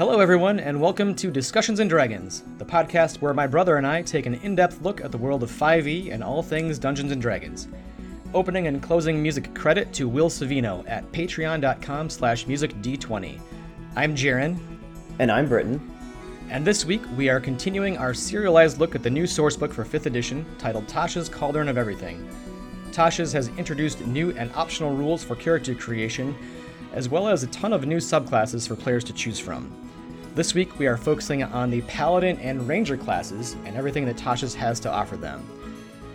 [0.00, 4.00] Hello, everyone, and welcome to Discussions and Dragons, the podcast where my brother and I
[4.00, 7.20] take an in depth look at the world of 5e and all things Dungeons and
[7.20, 7.68] Dragons.
[8.32, 13.38] Opening and closing music credit to Will Savino at patreon.com slash musicd20.
[13.94, 14.58] I'm Jaren.
[15.18, 15.94] And I'm Britton.
[16.48, 20.06] And this week, we are continuing our serialized look at the new sourcebook for 5th
[20.06, 22.26] edition titled Tasha's Cauldron of Everything.
[22.90, 26.34] Tasha's has introduced new and optional rules for character creation,
[26.94, 29.89] as well as a ton of new subclasses for players to choose from.
[30.36, 34.54] This week, we are focusing on the Paladin and Ranger classes and everything that Tasha's
[34.54, 35.44] has to offer them.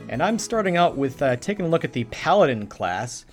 [0.08, 3.26] And I'm starting out with uh, taking a look at the Paladin class.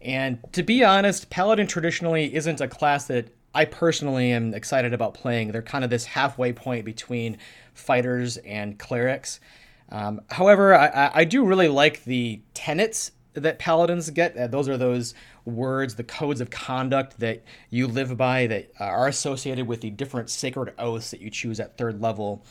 [0.00, 5.12] And to be honest, Paladin traditionally isn't a class that I personally am excited about
[5.12, 5.52] playing.
[5.52, 7.36] They're kind of this halfway point between
[7.74, 9.40] fighters and clerics.
[9.90, 14.36] Um, however, I, I, do really like the tenets that paladins get.
[14.36, 15.14] Uh, those are those
[15.44, 20.30] words, the codes of conduct that you live by that are associated with the different
[20.30, 22.44] sacred oaths that you choose at third level.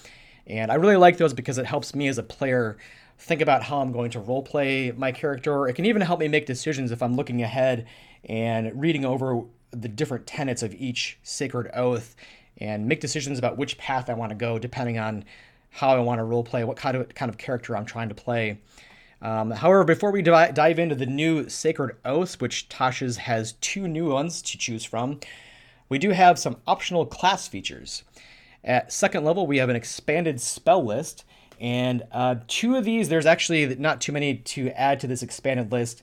[0.48, 2.78] And I really like those because it helps me as a player
[3.20, 5.68] think about how I'm going to roleplay my character.
[5.68, 7.86] It can even help me make decisions if I'm looking ahead
[8.24, 12.16] and reading over the different tenets of each sacred oath
[12.58, 15.26] and make decisions about which path I want to go depending on
[15.70, 18.60] how I want to roleplay, what kind of kind of character I'm trying to play.
[19.22, 23.88] Um, however, before we dive, dive into the new Sacred Oaths, which Tasha's has two
[23.88, 25.20] new ones to choose from,
[25.90, 28.04] we do have some optional class features.
[28.64, 31.26] At second level, we have an expanded spell list,
[31.60, 35.72] and uh, two of these, there's actually not too many to add to this expanded
[35.72, 36.02] list.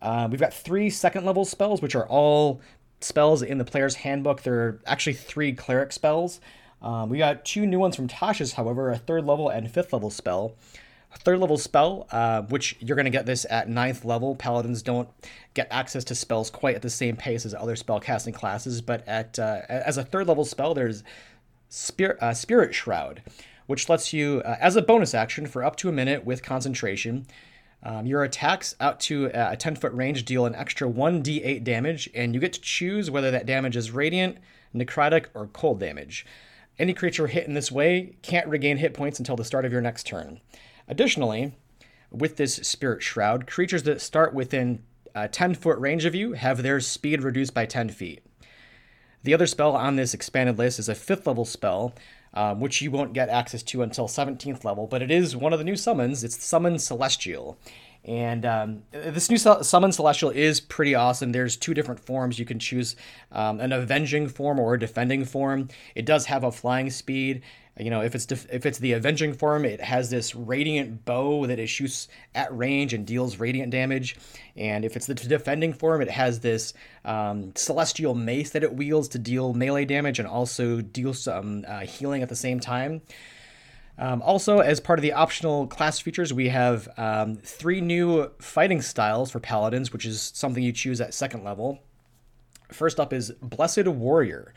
[0.00, 2.60] Uh, we've got three second level spells, which are all
[3.00, 4.42] spells in the player's handbook.
[4.42, 6.40] There are actually three cleric spells.
[6.82, 10.10] Um, we got two new ones from Tasha's, however, a third level and fifth level
[10.10, 10.54] spell
[11.18, 14.34] third level spell, uh, which you're going to get this at ninth level.
[14.34, 15.08] Paladins don't
[15.54, 19.06] get access to spells quite at the same pace as other spell casting classes, but
[19.06, 21.02] at uh, as a third level spell, there's
[21.68, 23.22] Spirit, uh, Spirit Shroud,
[23.66, 27.26] which lets you, uh, as a bonus action for up to a minute with concentration,
[27.82, 32.34] um, your attacks out to a 10 foot range deal an extra 1d8 damage, and
[32.34, 34.38] you get to choose whether that damage is radiant,
[34.74, 36.24] necrotic, or cold damage.
[36.78, 39.82] Any creature hit in this way can't regain hit points until the start of your
[39.82, 40.40] next turn.
[40.88, 41.54] Additionally,
[42.10, 44.82] with this Spirit Shroud, creatures that start within
[45.14, 48.22] a 10 foot range of you have their speed reduced by 10 feet.
[49.22, 51.94] The other spell on this expanded list is a 5th level spell,
[52.34, 55.58] um, which you won't get access to until 17th level, but it is one of
[55.58, 56.22] the new summons.
[56.24, 57.58] It's Summon Celestial.
[58.04, 61.32] And um, this new Summon Celestial is pretty awesome.
[61.32, 62.38] There's two different forms.
[62.38, 62.96] You can choose
[63.32, 65.68] um, an avenging form or a defending form.
[65.94, 67.40] It does have a flying speed.
[67.76, 71.46] You know, if it's def- if it's the avenging form, it has this radiant bow
[71.46, 74.16] that it shoots at range and deals radiant damage.
[74.56, 76.72] And if it's the defending form, it has this
[77.04, 81.80] um, celestial mace that it wields to deal melee damage and also deal some uh,
[81.80, 83.02] healing at the same time.
[83.98, 88.82] Um, also, as part of the optional class features, we have um, three new fighting
[88.82, 91.80] styles for paladins, which is something you choose at second level.
[92.72, 94.54] First up is Blessed Warrior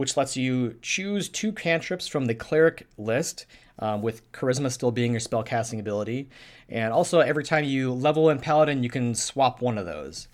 [0.00, 3.44] which lets you choose two cantrips from the cleric list,
[3.80, 6.26] um, with charisma still being your spell casting ability.
[6.70, 10.28] And also, every time you level in paladin, you can swap one of those.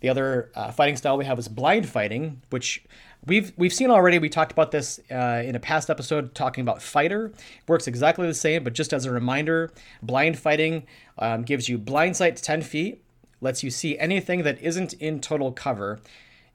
[0.00, 2.82] The other uh, fighting style we have is blind fighting, which
[3.26, 4.18] we've we've seen already.
[4.18, 7.26] We talked about this uh, in a past episode talking about fighter.
[7.26, 9.70] It works exactly the same, but just as a reminder,
[10.00, 10.86] blind fighting
[11.18, 13.02] um, gives you blind sight 10 feet,
[13.42, 16.00] lets you see anything that isn't in total cover,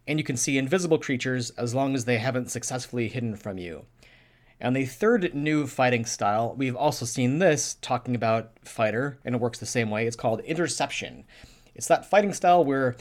[0.07, 3.85] and you can see invisible creatures as long as they haven't successfully hidden from you.
[4.59, 9.41] And the third new fighting style, we've also seen this talking about fighter, and it
[9.41, 10.07] works the same way.
[10.07, 11.25] It's called interception.
[11.75, 12.95] It's that fighting style where,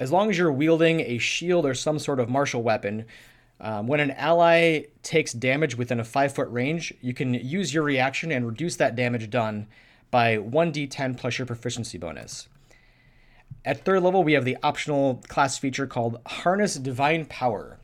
[0.00, 3.04] as long as you're wielding a shield or some sort of martial weapon,
[3.60, 7.82] um, when an ally takes damage within a five foot range, you can use your
[7.82, 9.66] reaction and reduce that damage done
[10.10, 12.48] by 1d10 plus your proficiency bonus.
[13.64, 17.78] At third level, we have the optional class feature called Harness Divine Power.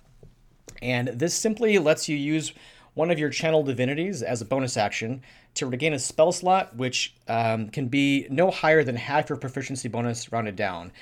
[0.82, 2.52] And this simply lets you use
[2.94, 5.22] one of your channel divinities as a bonus action
[5.54, 9.88] to regain a spell slot, which um, can be no higher than half your proficiency
[9.88, 10.92] bonus rounded down.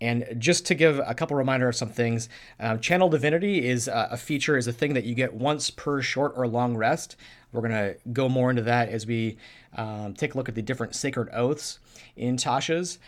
[0.00, 2.28] And just to give a couple reminder of some things,
[2.58, 6.32] um, Channel Divinity is a, feature, is a thing that you get once per short
[6.36, 7.16] or long rest.
[7.52, 9.38] We're to go more into that as we
[9.76, 11.78] um, take a look at the different sacred oaths
[12.16, 12.98] in Tasha's.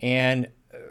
[0.00, 0.48] And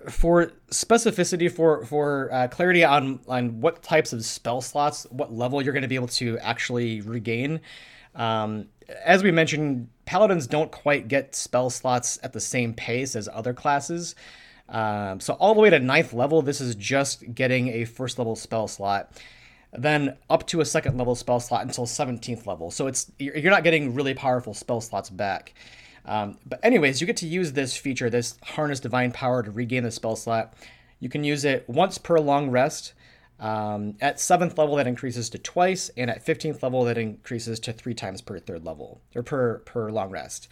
[0.10, 5.62] for specificity, for for uh, clarity on on what types of spell slots, what level
[5.62, 7.62] you're going to be able to actually regain.
[8.16, 8.68] Um,
[9.04, 13.54] as we mentioned, paladins don't quite get spell slots at the same pace as other
[13.54, 14.16] classes.
[14.70, 18.36] Um, so all the way to ninth level, this is just getting a first level
[18.36, 19.12] spell slot.
[19.76, 22.70] then up to a second level spell slot until 17th level.
[22.70, 25.54] So it's you're not getting really powerful spell slots back.
[26.06, 29.84] Um, but anyways, you get to use this feature, this harness divine power to regain
[29.84, 30.54] the spell slot.
[31.00, 32.94] You can use it once per long rest.
[33.40, 37.74] Um, at seventh level, that increases to twice, and at 15th level, that increases to
[37.74, 40.48] three times per third level or per per long rest.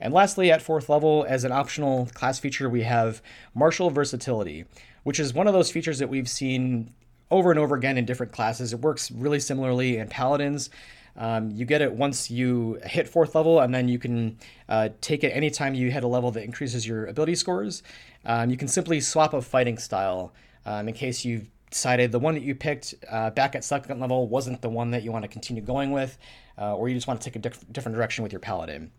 [0.00, 3.22] And lastly, at fourth level, as an optional class feature, we have
[3.54, 4.64] martial versatility,
[5.02, 6.92] which is one of those features that we've seen
[7.30, 8.72] over and over again in different classes.
[8.72, 10.70] It works really similarly in paladins.
[11.18, 14.38] Um, you get it once you hit fourth level, and then you can
[14.68, 17.82] uh, take it anytime you hit a level that increases your ability scores.
[18.24, 20.32] Um, you can simply swap a fighting style
[20.64, 24.28] um, in case you've decided the one that you picked uh, back at second level
[24.28, 26.16] wasn't the one that you want to continue going with,
[26.56, 28.90] uh, or you just want to take a diff- different direction with your paladin.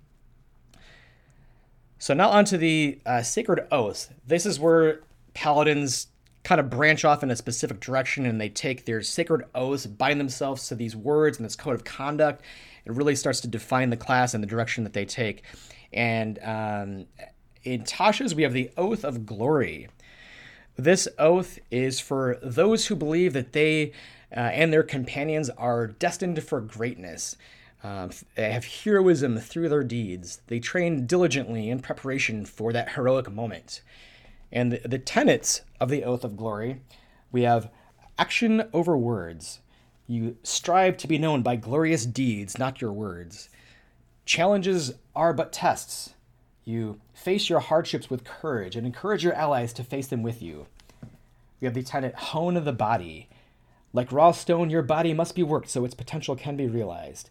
[2.00, 4.14] So now onto the uh, Sacred Oath.
[4.28, 5.02] This is where
[5.34, 6.08] paladins
[6.44, 10.20] kind of branch off in a specific direction and they take their sacred oaths, bind
[10.20, 12.42] themselves to these words and this code of conduct.
[12.86, 15.44] It really starts to define the class and the direction that they take.
[15.92, 17.06] And um,
[17.64, 19.90] in Tasha's, we have the Oath of Glory.
[20.78, 23.92] This oath is for those who believe that they
[24.36, 27.36] uh, and their companions are destined for greatness.
[27.84, 30.42] Um, they have heroism through their deeds.
[30.48, 33.82] They train diligently in preparation for that heroic moment.
[34.52, 36.82] And the, the tenets of the Oath of Glory
[37.32, 37.70] we have
[38.18, 39.60] action over words.
[40.08, 43.50] You strive to be known by glorious deeds, not your words.
[44.26, 46.16] Challenges are but tests.
[46.66, 50.68] You face your hardships with courage and encourage your allies to face them with you.
[51.60, 53.30] We have the tenet hone of the body.
[53.94, 57.30] Like raw stone, your body must be worked so its potential can be realized.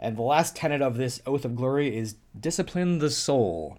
[0.00, 3.78] And the last tenet of this oath of glory is discipline the soul.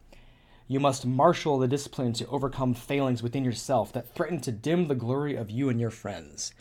[0.67, 4.95] You must marshal the discipline to overcome failings within yourself that threaten to dim the
[4.95, 6.53] glory of you and your friends.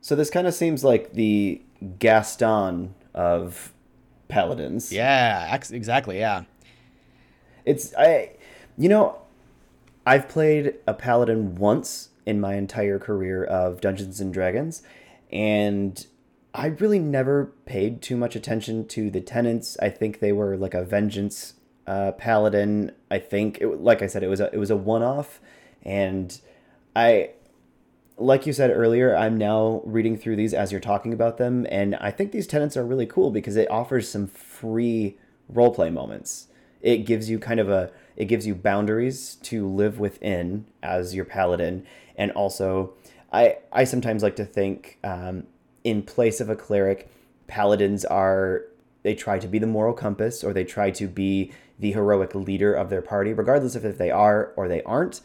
[0.00, 1.62] So this kind of seems like the
[2.00, 3.72] Gaston of
[4.26, 4.92] paladins.
[4.92, 6.18] Yeah, exactly.
[6.18, 6.44] Yeah.
[7.64, 8.32] It's I,
[8.76, 9.18] you know,
[10.04, 14.82] I've played a paladin once in my entire career of Dungeons and Dragons,
[15.30, 16.04] and
[16.52, 19.76] I really never paid too much attention to the tenants.
[19.80, 21.54] I think they were like a vengeance
[21.92, 22.90] uh, paladin.
[23.10, 25.40] I think, it, like I said, it was a it was a one off,
[25.82, 26.40] and
[26.96, 27.30] I,
[28.16, 31.94] like you said earlier, I'm now reading through these as you're talking about them, and
[31.96, 35.18] I think these tenants are really cool because it offers some free
[35.52, 36.48] roleplay moments.
[36.80, 41.26] It gives you kind of a it gives you boundaries to live within as your
[41.26, 41.86] paladin,
[42.16, 42.94] and also
[43.30, 45.44] I I sometimes like to think um,
[45.84, 47.10] in place of a cleric,
[47.48, 48.64] paladins are
[49.02, 51.52] they try to be the moral compass or they try to be
[51.82, 55.20] the heroic leader of their party, regardless of if they are or they aren't.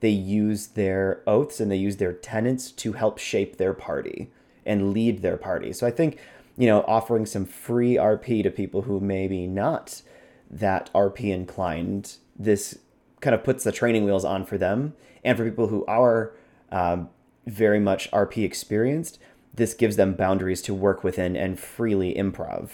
[0.00, 4.30] They use their oaths and they use their tenets to help shape their party
[4.64, 5.72] and lead their party.
[5.72, 6.18] So I think,
[6.56, 10.02] you know, offering some free RP to people who maybe not
[10.48, 12.78] that RP inclined, this
[13.20, 14.94] kind of puts the training wheels on for them.
[15.24, 16.32] And for people who are
[16.70, 17.08] um,
[17.46, 19.18] very much RP experienced,
[19.52, 22.70] this gives them boundaries to work within and freely improv.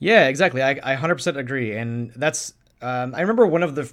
[0.00, 0.60] Yeah, exactly.
[0.60, 1.76] I, I 100% agree.
[1.76, 3.92] And that's, um, I remember one of the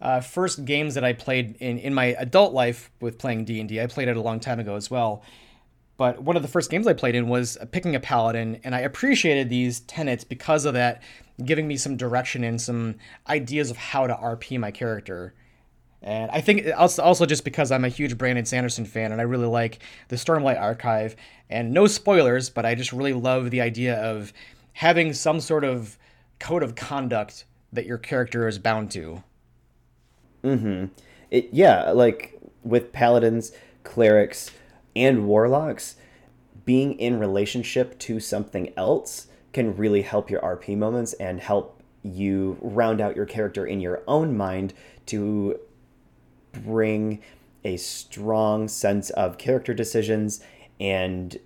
[0.00, 3.80] uh, first games that I played in, in my adult life with playing D&D.
[3.80, 5.22] I played it a long time ago as well.
[5.96, 8.80] But one of the first games I played in was picking a paladin, and I
[8.80, 11.02] appreciated these tenets because of that,
[11.44, 12.94] giving me some direction and some
[13.28, 15.34] ideas of how to RP my character.
[16.00, 19.24] And I think also, also just because I'm a huge Brandon Sanderson fan and I
[19.24, 21.16] really like the Stormlight archive.
[21.50, 24.32] And no spoilers, but I just really love the idea of
[24.72, 25.98] having some sort of
[26.38, 29.22] code of conduct that your character is bound to.
[30.42, 30.86] Mm-hmm.
[31.30, 33.52] It yeah, like with paladins,
[33.84, 34.50] clerics,
[34.96, 35.96] and warlocks,
[36.64, 42.56] being in relationship to something else can really help your RP moments and help you
[42.60, 44.72] round out your character in your own mind
[45.06, 45.58] to
[46.52, 47.20] bring
[47.64, 50.40] a strong sense of character decisions
[50.78, 51.38] and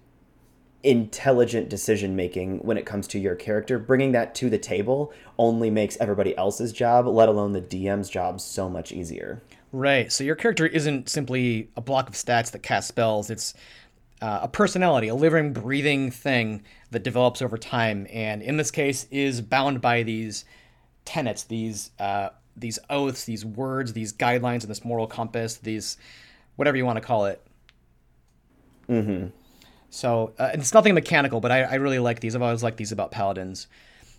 [0.85, 3.79] intelligent decision making when it comes to your character.
[3.79, 8.41] Bringing that to the table only makes everybody else's job, let alone the DM's job,
[8.41, 9.43] so much easier.
[9.73, 10.13] Right.
[10.13, 13.31] So your character isn't simply a block of stats that cast spells.
[13.31, 13.55] It's
[14.23, 16.63] uh, a personality, a living, breathing thing
[16.93, 20.45] that develops over time, and in this case is bound by these
[21.05, 25.99] tenets, these uh, these oaths, these words, these guidelines, and this moral compass, these
[26.57, 27.45] whatever you want to call it.
[28.89, 29.27] Mm-hmm.
[29.95, 32.35] So uh, it's nothing mechanical, but I, I really like these.
[32.35, 33.69] I've always liked these about paladins.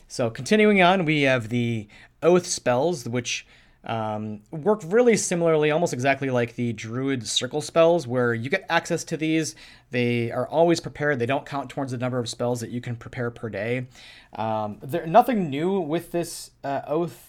[0.07, 1.89] So continuing on, we have the
[2.23, 3.45] oath spells, which
[3.83, 9.03] um, work really similarly, almost exactly like the Druid Circle spells, where you get access
[9.03, 9.53] to these.
[9.91, 11.19] They are always prepared.
[11.19, 13.87] They don't count towards the number of spells that you can prepare per day.
[14.31, 17.24] Um, there nothing new with this uh, Oath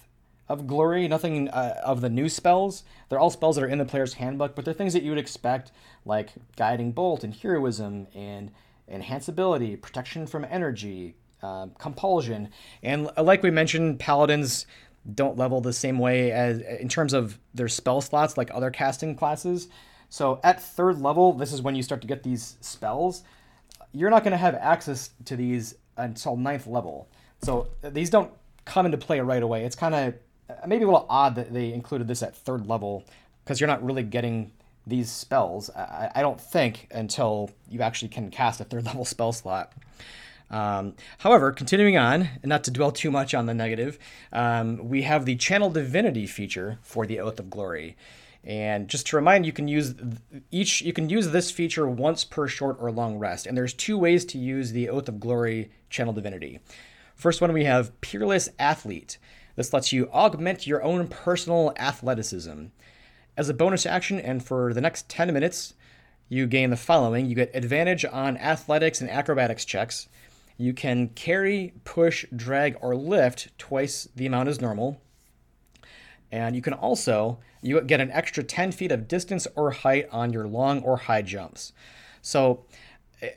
[0.48, 1.08] of Glory.
[1.08, 2.84] Nothing uh, of the new spells.
[3.08, 5.18] They're all spells that are in the player's handbook, but they're things that you would
[5.18, 5.72] expect,
[6.04, 8.50] like Guiding Bolt and Heroism and
[8.88, 12.48] Enhance Ability, Protection from Energy, uh, Compulsion,
[12.82, 14.66] and like we mentioned, Paladins
[15.14, 19.14] don't level the same way as in terms of their spell slots like other casting
[19.14, 19.68] classes.
[20.08, 23.22] So at third level, this is when you start to get these spells.
[23.92, 27.08] You're not going to have access to these until ninth level.
[27.42, 28.32] So these don't
[28.64, 29.64] come into play right away.
[29.64, 30.14] It's kind of
[30.66, 33.04] maybe a little odd that they included this at third level
[33.44, 34.50] because you're not really getting
[34.86, 35.70] these spells.
[35.70, 39.72] I, I don't think until you actually can cast a third level spell slot.
[40.48, 43.98] Um, however, continuing on, and not to dwell too much on the negative,
[44.32, 47.96] um, we have the Channel Divinity feature for the Oath of Glory.
[48.44, 49.94] And just to remind you, can use
[50.52, 53.44] each you can use this feature once per short or long rest.
[53.44, 56.60] And there's two ways to use the Oath of Glory Channel Divinity.
[57.16, 59.18] First one we have Peerless Athlete.
[59.56, 62.66] This lets you augment your own personal athleticism.
[63.36, 65.74] As a bonus action, and for the next 10 minutes,
[66.28, 67.26] you gain the following.
[67.26, 70.08] You get advantage on athletics and acrobatics checks.
[70.56, 75.00] You can carry, push, drag, or lift twice the amount as normal.
[76.32, 80.32] And you can also you get an extra 10 feet of distance or height on
[80.32, 81.72] your long or high jumps.
[82.22, 82.64] So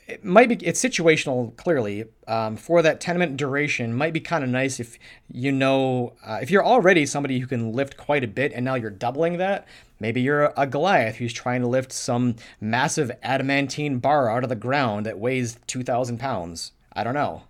[0.07, 4.43] it might be it's situational clearly um, for that 10 minute duration might be kind
[4.43, 4.97] of nice if
[5.31, 8.75] you know uh, if you're already somebody who can lift quite a bit and now
[8.75, 9.67] you're doubling that
[9.99, 14.55] maybe you're a goliath who's trying to lift some massive adamantine bar out of the
[14.55, 17.43] ground that weighs 2000 pounds I don't know.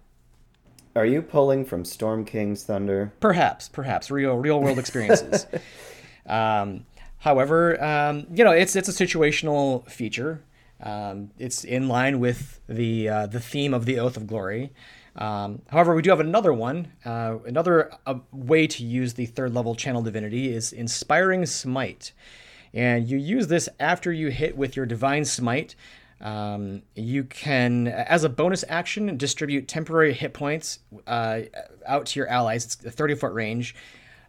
[0.96, 3.14] Are you pulling from Storm King's Thunder?
[3.20, 5.48] Perhaps, perhaps real real world experiences.
[6.26, 6.86] um,
[7.20, 10.44] however, um, you know it's it's a situational feature.
[10.82, 14.72] Um, it's in line with the uh, the theme of the Oath of Glory.
[15.16, 16.94] Um, however, we do have another one.
[17.04, 22.14] Uh, another uh, way to use the third level channel divinity is Inspiring Smite.
[22.74, 25.76] And you use this after you hit with your Divine Smite,
[26.22, 31.42] um, you can, as a bonus action, distribute temporary hit points uh,
[31.86, 32.66] out to your allies.
[32.66, 33.76] It's a 30 foot range.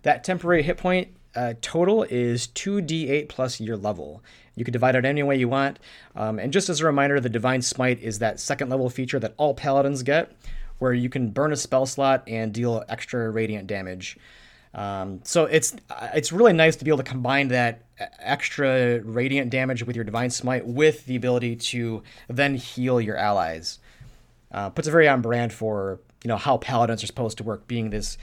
[0.03, 4.23] That temporary hit point uh, total is 2d8 plus your level.
[4.61, 5.79] You can divide it any way you want.
[6.15, 9.33] Um, and just as a reminder, the Divine Smite is that second level feature that
[9.39, 10.37] all paladins get,
[10.79, 14.19] where you can burn a spell slot and deal extra radiant damage.
[14.75, 15.75] Um, so it's
[16.13, 17.87] it's really nice to be able to combine that
[18.19, 23.79] extra radiant damage with your divine smite with the ability to then heal your allies.
[24.53, 27.67] Uh, puts a very on brand for you know how paladins are supposed to work,
[27.67, 28.19] being this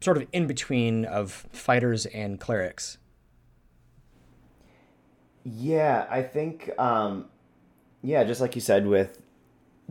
[0.00, 2.96] sort of in between of fighters and clerics.
[5.44, 7.26] Yeah, I think um,
[8.02, 9.20] yeah, just like you said with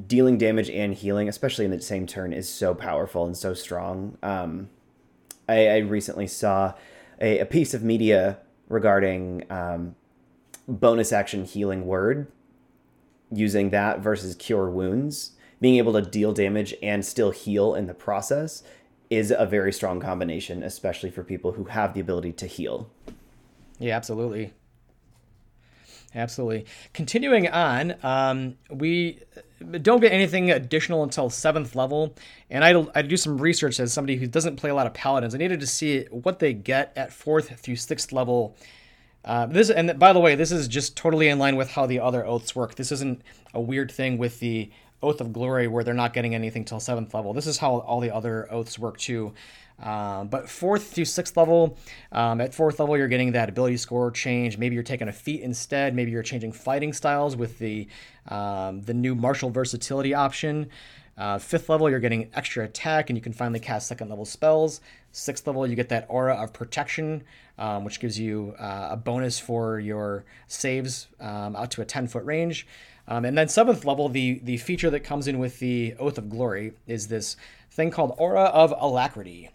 [0.07, 4.17] dealing damage and healing, especially in the same turn, is so powerful and so strong.
[4.23, 4.69] Um,
[5.47, 6.73] I, I recently saw
[7.21, 9.95] a, a, piece of media regarding um,
[10.67, 12.31] bonus action healing word
[13.31, 15.31] using that versus cure wounds.
[15.61, 18.63] Being able to deal damage and still heal in the process
[19.09, 22.89] is a very strong combination especially for people who have the ability to heal.
[23.79, 24.53] Yeah absolutely
[26.15, 26.65] absolutely.
[26.93, 29.19] Continuing on, um, we
[29.81, 32.15] don't get anything additional until seventh level,
[32.49, 35.33] and I I do some research as somebody who doesn't play a lot of paladins.
[35.33, 38.55] I needed to see what they get at fourth through sixth level.
[39.25, 41.99] Uh, this and by the way, this is just totally in line with how the
[41.99, 42.75] other oaths work.
[42.75, 43.21] This isn't
[43.53, 44.69] a weird thing with the
[45.01, 47.33] Oath of Glory where they're not getting anything till seventh level.
[47.33, 49.33] This is how all the other oaths work too.
[49.81, 51.77] Um, but fourth through sixth level,
[52.11, 54.57] um, at fourth level, you're getting that ability score change.
[54.57, 55.95] Maybe you're taking a feat instead.
[55.95, 57.87] Maybe you're changing fighting styles with the
[58.27, 60.69] um, the new martial versatility option.
[61.17, 64.81] Uh, fifth level, you're getting extra attack, and you can finally cast second level spells.
[65.11, 67.23] Sixth level, you get that aura of protection,
[67.59, 72.07] um, which gives you uh, a bonus for your saves um, out to a 10
[72.07, 72.65] foot range.
[73.05, 76.73] And then seventh level, the the feature that comes in with the Oath of Glory
[76.87, 77.35] is this
[77.73, 79.49] thing called Aura of Alacrity.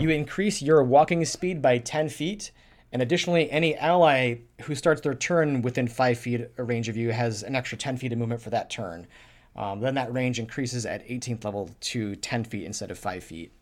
[0.00, 2.50] You increase your walking speed by 10 feet,
[2.92, 7.42] and additionally, any ally who starts their turn within 5 feet range of you has
[7.42, 9.06] an extra 10 feet of movement for that turn.
[9.54, 13.52] Um, then that range increases at 18th level to 10 feet instead of 5 feet.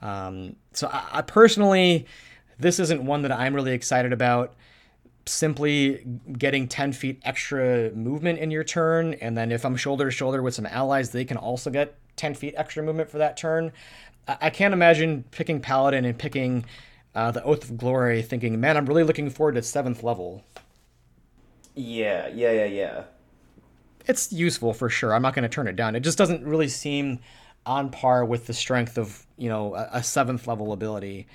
[0.00, 2.06] Um, so I, I personally,
[2.58, 4.54] this isn't one that I'm really excited about
[5.26, 6.04] simply
[6.36, 9.14] getting 10 feet extra movement in your turn.
[9.14, 12.34] And then if I'm shoulder to shoulder with some allies, they can also get 10
[12.34, 13.72] feet extra movement for that turn.
[14.26, 16.64] I can't imagine picking Paladin and picking
[17.14, 20.42] uh, the Oath of Glory, thinking, man, I'm really looking forward to seventh level.
[21.74, 23.02] Yeah, yeah, yeah, yeah.
[24.06, 25.14] It's useful for sure.
[25.14, 25.96] I'm not going to turn it down.
[25.96, 27.20] It just doesn't really seem
[27.66, 31.26] on par with the strength of you know a, a seventh level ability.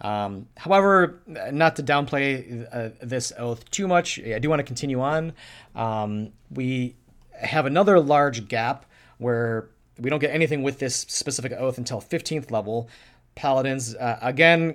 [0.00, 5.00] Um, however, not to downplay uh, this oath too much, I do want to continue
[5.00, 5.32] on.
[5.74, 6.96] Um, we
[7.40, 8.84] have another large gap
[9.18, 12.88] where we don't get anything with this specific oath until 15th level.
[13.34, 14.74] Paladins, uh, again,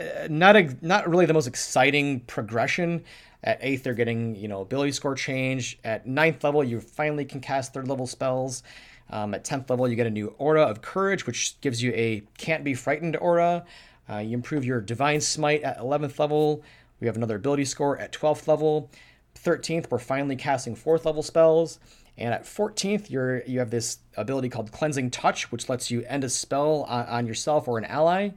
[0.00, 3.04] uh, not a, not really the most exciting progression.
[3.44, 5.78] At eighth, they're getting you know ability score change.
[5.84, 8.62] At ninth level, you finally can cast third level spells.
[9.10, 12.22] Um, at 10th level, you get a new Aura of Courage, which gives you a
[12.36, 13.64] Can't Be Frightened aura.
[14.08, 16.62] Uh, you improve your Divine Smite at 11th level.
[17.00, 18.90] We have another ability score at 12th level.
[19.34, 21.78] 13th, we're finally casting 4th level spells.
[22.18, 26.24] And at 14th, you're, you have this ability called Cleansing Touch, which lets you end
[26.24, 28.30] a spell on, on yourself or an ally.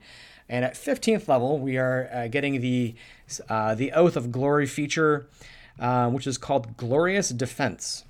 [0.47, 2.93] And at 15th level, we are uh, getting the,
[3.49, 5.27] uh, the Oath of Glory feature,
[5.79, 8.03] uh, which is called Glorious Defense.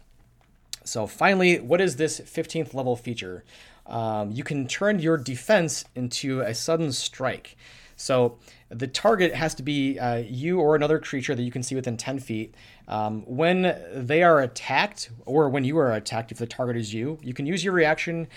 [0.83, 3.45] So finally, what is this 15th level feature?
[3.85, 7.55] Um, you can turn your defense into a sudden strike.
[7.95, 11.75] So the target has to be uh, you or another creature that you can see
[11.75, 12.55] within 10 feet.
[12.91, 17.17] Um, when they are attacked, or when you are attacked, if the target is you,
[17.23, 18.27] you can use your reaction,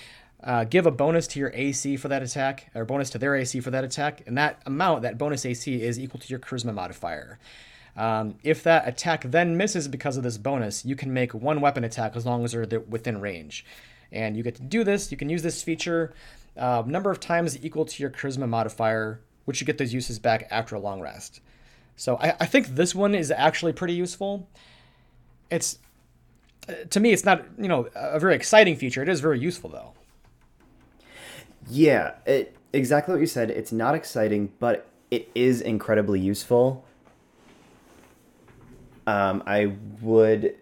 [0.44, 3.58] uh, give a bonus to your AC for that attack, or bonus to their AC
[3.58, 7.40] for that attack, and that amount, that bonus AC, is equal to your charisma modifier.
[7.96, 11.82] Um, if that attack then misses because of this bonus, you can make one weapon
[11.82, 13.66] attack as long as they're within range.
[14.12, 15.10] And you get to do this.
[15.10, 16.14] You can use this feature
[16.56, 20.46] uh, number of times equal to your charisma modifier, which you get those uses back
[20.52, 21.40] after a long rest.
[21.96, 24.48] So I, I think this one is actually pretty useful.
[25.50, 25.78] It's
[26.90, 29.02] to me, it's not you know a very exciting feature.
[29.02, 29.92] It is very useful though.
[31.68, 33.50] Yeah, it exactly what you said.
[33.50, 36.84] It's not exciting, but it is incredibly useful
[39.06, 40.56] um, I would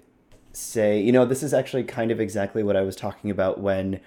[0.52, 4.00] say, you know, this is actually kind of exactly what I was talking about when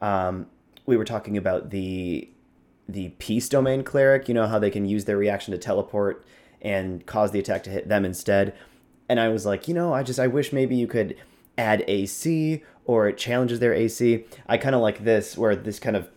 [0.00, 0.46] um,
[0.86, 2.28] we were talking about the
[2.86, 4.28] the peace domain cleric.
[4.28, 6.24] You know how they can use their reaction to teleport
[6.64, 8.54] and cause the attack to hit them instead.
[9.08, 11.16] And I was like, you know, I just I wish maybe you could
[11.56, 14.24] add AC or it challenges their AC.
[14.48, 16.08] I kind of like this where this kind of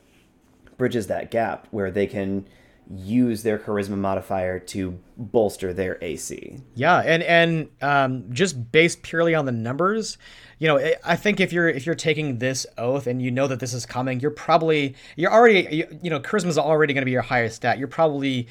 [0.78, 2.48] bridges that gap where they can
[2.90, 6.58] use their charisma modifier to bolster their AC.
[6.76, 10.18] Yeah, and and um, just based purely on the numbers,
[10.60, 13.60] you know, I think if you're if you're taking this oath and you know that
[13.60, 17.06] this is coming, you're probably you're already you, you know charisma is already going to
[17.06, 17.78] be your highest stat.
[17.78, 18.48] You're probably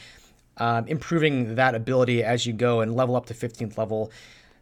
[0.58, 4.10] um, improving that ability as you go and level up to 15th level.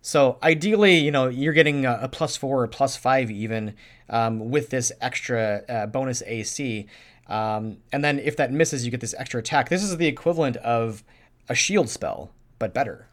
[0.03, 3.75] So ideally, you know, you're getting a, a plus four or plus five even
[4.11, 6.87] um, with this extra uh, bonus AC.
[7.27, 9.71] Um, and then if that misses, you get this extra attack.
[9.71, 11.03] This is the equivalent of
[11.49, 13.09] a shield spell, but better.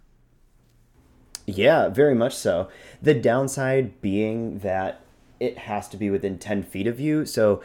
[1.45, 2.69] Yeah, very much so.
[3.01, 5.01] The downside being that
[5.39, 7.25] it has to be within 10 feet of you.
[7.25, 7.63] So,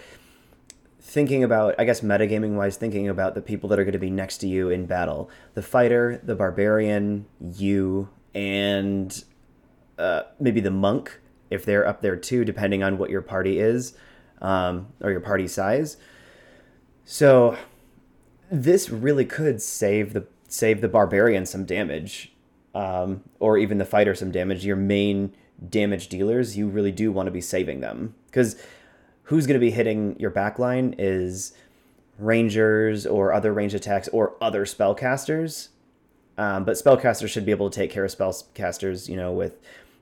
[1.06, 4.10] thinking about, I guess, metagaming wise, thinking about the people that are going to be
[4.10, 9.24] next to you in battle the fighter, the barbarian, you, and
[9.98, 13.94] uh, maybe the monk, if they're up there too, depending on what your party is
[14.42, 15.96] um, or your party size.
[17.04, 17.56] So
[18.50, 22.32] this really could save the save the barbarian some damage,
[22.74, 24.66] um, or even the fighter some damage.
[24.66, 25.32] Your main
[25.68, 28.56] damage dealers, you really do want to be saving them because
[29.26, 31.52] who's going to be hitting your backline is
[32.18, 35.68] rangers or other range attacks or other spellcasters.
[36.38, 39.54] Um, but spellcasters should be able to take care of spellcasters, you know, with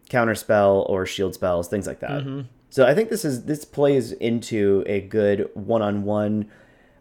[0.09, 2.23] counter spell or shield spells, things like that.
[2.23, 2.43] Mm-hmm.
[2.71, 6.51] So I think this is this plays into a good one-on-one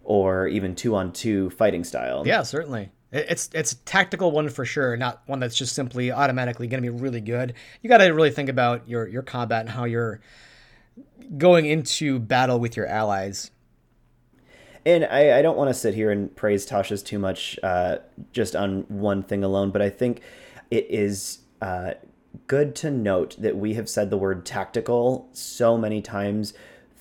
[0.03, 2.23] or even two on two fighting style.
[2.25, 2.91] Yeah, certainly.
[3.11, 6.91] It's it's a tactical one for sure, not one that's just simply automatically going to
[6.91, 7.55] be really good.
[7.81, 10.21] You got to really think about your your combat and how you're
[11.37, 13.51] going into battle with your allies.
[14.85, 17.99] And I, I don't want to sit here and praise Tasha's too much uh,
[18.31, 20.21] just on one thing alone, but I think
[20.69, 21.93] it is uh,
[22.47, 26.53] good to note that we have said the word tactical so many times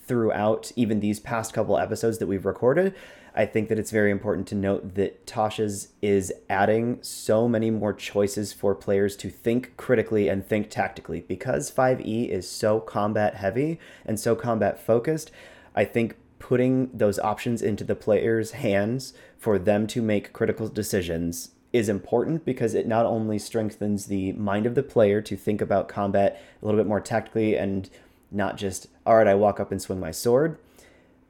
[0.07, 2.95] throughout even these past couple episodes that we've recorded.
[3.35, 7.95] I think that it's very important to note that Tasha's is adding so many more
[7.95, 11.23] choices for players to think critically and think tactically.
[11.23, 15.31] Because 5e is so combat heavy and so combat focused,
[15.75, 21.53] I think putting those options into the player's hands for them to make critical decisions
[21.73, 25.89] is important because it not only strengthens the mind of the player to think about
[25.89, 27.89] combat a little bit more tactically and
[28.31, 30.59] not just, all right, I walk up and swing my sword,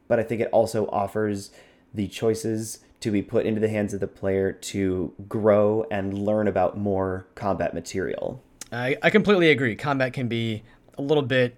[0.08, 1.52] but I think it also offers
[1.94, 6.46] the choices to be put into the hands of the player to grow and learn
[6.46, 8.42] about more combat material.
[8.70, 9.76] I, I completely agree.
[9.76, 10.62] Combat can be
[10.96, 11.56] a little bit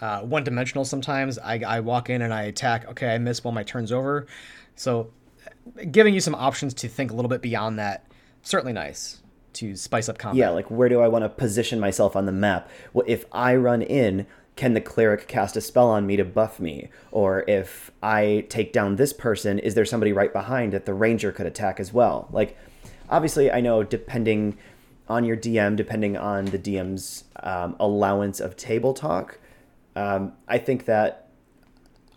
[0.00, 1.38] uh, one dimensional sometimes.
[1.38, 2.88] I, I walk in and I attack.
[2.88, 4.26] Okay, I miss while my turn's over.
[4.74, 5.10] So,
[5.90, 8.06] giving you some options to think a little bit beyond that,
[8.42, 9.20] certainly nice
[9.54, 10.38] to spice up combat.
[10.38, 12.68] Yeah, like where do I want to position myself on the map?
[12.92, 16.60] Well, if I run in, can the cleric cast a spell on me to buff
[16.60, 16.88] me?
[17.10, 21.32] Or if I take down this person, is there somebody right behind that the ranger
[21.32, 22.28] could attack as well?
[22.30, 22.56] Like,
[23.08, 24.58] obviously, I know depending
[25.08, 29.38] on your DM, depending on the DM's um, allowance of table talk,
[29.96, 31.28] um, I think that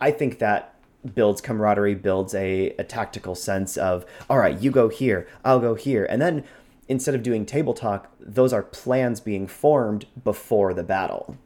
[0.00, 0.74] I think that
[1.14, 5.74] builds camaraderie, builds a, a tactical sense of all right, you go here, I'll go
[5.74, 6.44] here, and then
[6.88, 11.36] instead of doing table talk, those are plans being formed before the battle.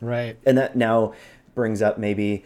[0.00, 0.38] Right.
[0.46, 1.14] And that now
[1.54, 2.44] brings up maybe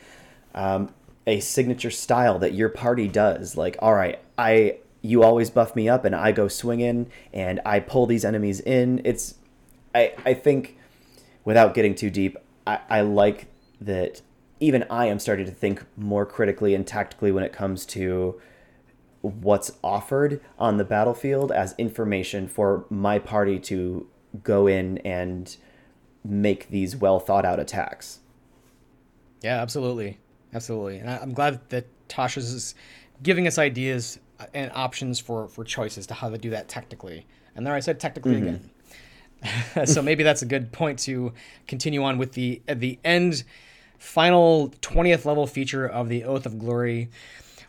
[0.54, 0.92] um,
[1.26, 3.56] a signature style that your party does.
[3.56, 7.80] Like, all right, I you always buff me up, and I go swinging, and I
[7.80, 9.02] pull these enemies in.
[9.04, 9.34] It's,
[9.94, 10.78] I I think,
[11.44, 12.36] without getting too deep,
[12.66, 13.46] I, I like
[13.80, 14.22] that.
[14.60, 18.40] Even I am starting to think more critically and tactically when it comes to
[19.20, 24.06] what's offered on the battlefield as information for my party to
[24.42, 25.56] go in and
[26.24, 28.20] make these well thought out attacks.
[29.42, 30.18] Yeah, absolutely.
[30.54, 30.98] Absolutely.
[30.98, 32.74] And I'm glad that Tasha's is
[33.22, 34.18] giving us ideas
[34.52, 37.26] and options for, for choices to how to do that technically.
[37.54, 38.46] And there I said technically mm-hmm.
[38.46, 39.86] again.
[39.86, 41.32] so maybe that's a good point to
[41.66, 43.44] continue on with the the end
[43.98, 47.10] final 20th level feature of the Oath of Glory,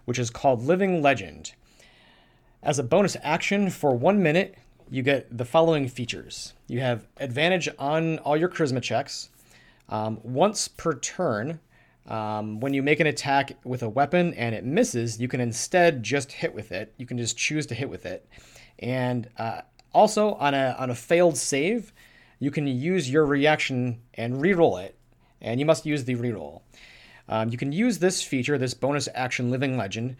[0.05, 1.53] which is called Living Legend.
[2.63, 4.55] As a bonus action for one minute,
[4.89, 6.53] you get the following features.
[6.67, 9.29] You have advantage on all your charisma checks.
[9.89, 11.59] Um, once per turn,
[12.07, 16.03] um, when you make an attack with a weapon and it misses, you can instead
[16.03, 16.93] just hit with it.
[16.97, 18.27] You can just choose to hit with it.
[18.79, 19.61] And uh,
[19.93, 21.93] also on a on a failed save,
[22.39, 24.97] you can use your reaction and re-roll it,
[25.41, 26.63] and you must use the re-roll.
[27.27, 30.17] Um, you can use this feature, this bonus action living legend,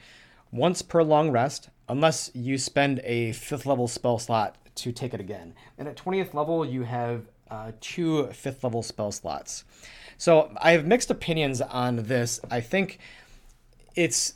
[0.56, 5.20] once per long rest, unless you spend a fifth level spell slot to take it
[5.20, 5.54] again.
[5.78, 9.64] And at 20th level, you have uh, two fifth level spell slots.
[10.18, 12.40] So I have mixed opinions on this.
[12.50, 13.00] I think
[13.96, 14.36] it's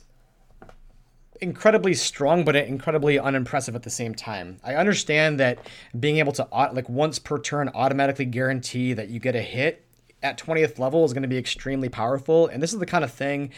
[1.40, 4.58] incredibly strong, but incredibly unimpressive at the same time.
[4.62, 5.58] I understand that
[5.98, 9.84] being able to like once per turn automatically guarantee that you get a hit
[10.22, 13.12] at 20th level is going to be extremely powerful, and this is the kind of
[13.12, 13.50] thing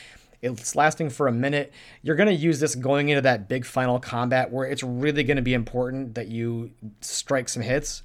[0.43, 1.73] it's lasting for a minute.
[2.03, 5.37] You're going to use this going into that big final combat where it's really going
[5.37, 8.03] to be important that you strike some hits.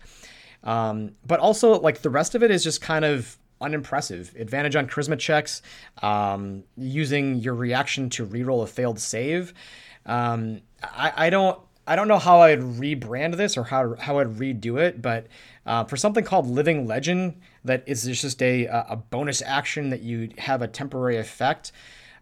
[0.64, 4.36] Um, but also, like the rest of it is just kind of unimpressive.
[4.38, 5.62] Advantage on charisma checks,
[6.04, 9.54] um, using your reaction to reroll a failed save.
[10.06, 11.60] Um, I, I don't.
[11.90, 15.28] I don't know how I'd rebrand this or how how I'd redo it, but
[15.66, 20.32] uh, for something called Living Legend, that is just a a bonus action that you
[20.38, 21.72] have a temporary effect.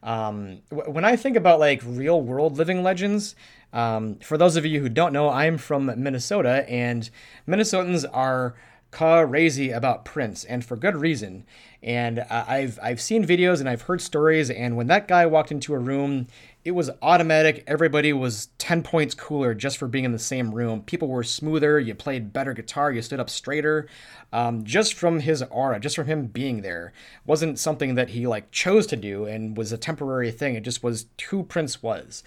[0.06, 3.36] Um, when I think about like real world living legends,
[3.74, 7.10] um, for those of you who don't know, I'm from Minnesota, and
[7.48, 8.56] Minnesotans are
[8.92, 11.44] crazy about Prince, and for good reason.
[11.82, 15.52] And uh, I've I've seen videos and I've heard stories, and when that guy walked
[15.52, 16.28] into a room,
[16.66, 17.64] it was automatic.
[17.68, 20.82] Everybody was 10 points cooler just for being in the same room.
[20.82, 21.80] People were smoother.
[21.80, 22.92] You played better guitar.
[22.92, 23.88] You stood up straighter.
[24.34, 26.92] Um, just from his aura, just from him being there.
[27.24, 30.56] wasn't something that he like chose to do and was a temporary thing.
[30.56, 32.24] It just was who Prince was.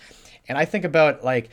[0.49, 1.51] And I think about like,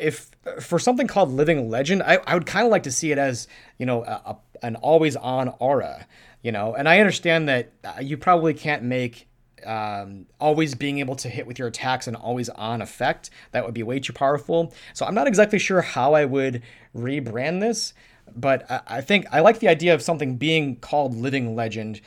[0.00, 3.18] if for something called living legend, I, I would kind of like to see it
[3.18, 6.06] as, you know, a, a, an always on aura,
[6.42, 9.28] you know, and I understand that uh, you probably can't make
[9.64, 13.30] um, always being able to hit with your attacks and always on effect.
[13.52, 14.72] That would be way too powerful.
[14.94, 16.62] So I'm not exactly sure how I would
[16.94, 17.94] rebrand this,
[18.34, 22.00] but I, I think I like the idea of something being called Living Legend,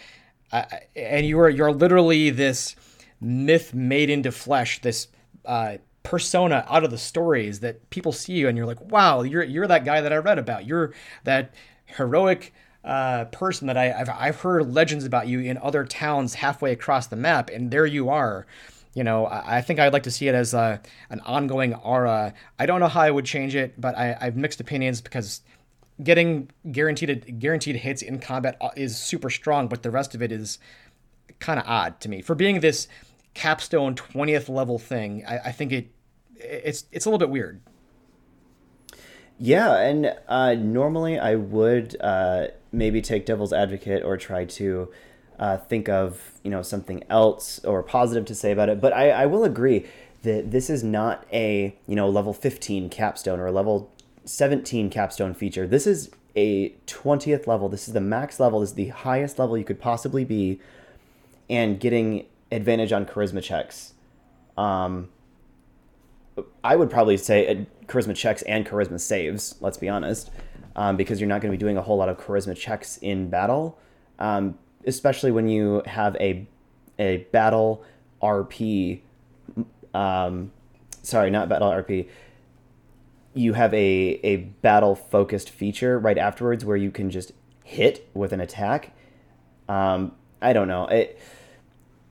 [0.51, 0.63] uh,
[0.95, 2.75] and you're you're literally this
[3.19, 5.07] myth made into flesh, this
[5.45, 9.43] uh, persona out of the stories that people see you, and you're like, wow, you're
[9.43, 10.65] you're that guy that I read about.
[10.65, 11.53] You're that
[11.85, 16.71] heroic uh, person that I, have I've heard legends about you in other towns halfway
[16.71, 18.45] across the map, and there you are.
[18.93, 22.33] You know, I, I think I'd like to see it as a, an ongoing aura.
[22.59, 25.41] I don't know how I would change it, but I, I have mixed opinions because
[26.01, 30.31] getting guaranteed guaranteed hits in combat uh, is super strong, but the rest of it
[30.31, 30.59] is
[31.39, 32.21] kind of odd to me.
[32.21, 32.87] For being this
[33.33, 35.87] capstone 20th level thing, I, I think it
[36.35, 37.61] it's it's a little bit weird.
[39.39, 44.91] Yeah, and uh, normally I would uh, maybe take devil's advocate or try to
[45.39, 48.79] uh, think of you know something else or positive to say about it.
[48.79, 49.85] But I, I will agree
[50.21, 53.91] that this is not a you know level 15 capstone or a level
[54.25, 55.67] 17 capstone feature.
[55.67, 57.69] This is a 20th level.
[57.69, 58.59] This is the max level.
[58.61, 60.59] This is the highest level you could possibly be,
[61.49, 63.93] and getting advantage on charisma checks.
[64.57, 65.09] Um,
[66.63, 69.55] I would probably say uh, charisma checks and charisma saves.
[69.59, 70.31] Let's be honest,
[70.75, 73.29] um, because you're not going to be doing a whole lot of charisma checks in
[73.29, 73.77] battle,
[74.19, 76.47] um, especially when you have a
[76.99, 77.83] a battle
[78.21, 79.01] RP.
[79.93, 80.51] Um,
[81.01, 82.07] sorry, not battle RP.
[83.33, 87.31] You have a a battle focused feature right afterwards where you can just
[87.63, 88.95] hit with an attack.
[89.69, 91.19] Um, I don't know it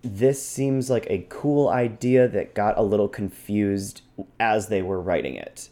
[0.03, 4.03] this seems like a cool idea that got a little confused
[4.39, 5.69] as they were writing it.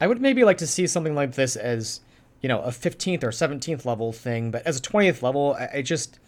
[0.00, 2.00] I would maybe like to see something like this as,
[2.40, 6.20] you know, a 15th or 17th level thing, but as a 20th level, I, just,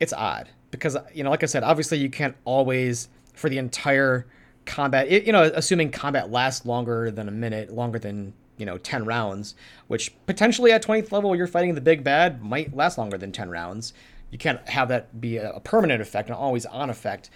[0.00, 4.26] it's odd because, you know, like I said, obviously you can't always, for the entire
[4.66, 8.78] combat, it, you know, assuming combat lasts longer than a minute, longer than, you know,
[8.78, 9.54] 10 rounds,
[9.86, 13.50] which potentially at 20th level, you're fighting the big bad, might last longer than 10
[13.50, 13.92] rounds
[14.30, 17.30] you can't have that be a, permanent effect, an always on effect.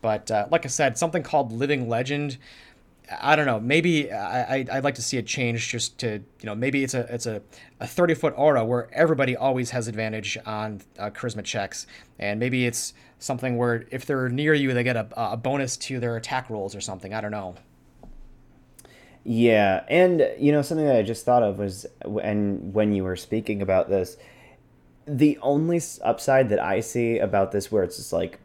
[0.00, 2.38] But uh, like I said, something called Living Legend.
[3.20, 3.60] I don't know.
[3.60, 6.08] Maybe I, I'd like to see it change just to
[6.40, 7.40] you know maybe it's a it's a,
[7.78, 11.86] a 30 foot aura where everybody always has advantage on uh, charisma checks,
[12.18, 16.00] and maybe it's something where if they're near you they get a, a bonus to
[16.00, 17.14] their attack rolls or something.
[17.14, 17.54] I don't know.
[19.22, 21.86] Yeah, and you know something that I just thought of was
[22.22, 24.16] and when you were speaking about this
[25.06, 28.40] the only upside that I see about this, where it's just like,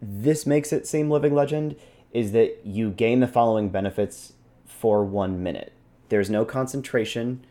[0.00, 1.76] this makes it seem living legend,
[2.12, 5.72] is that you gain the following benefits for one minute.
[6.08, 7.44] There's no concentration.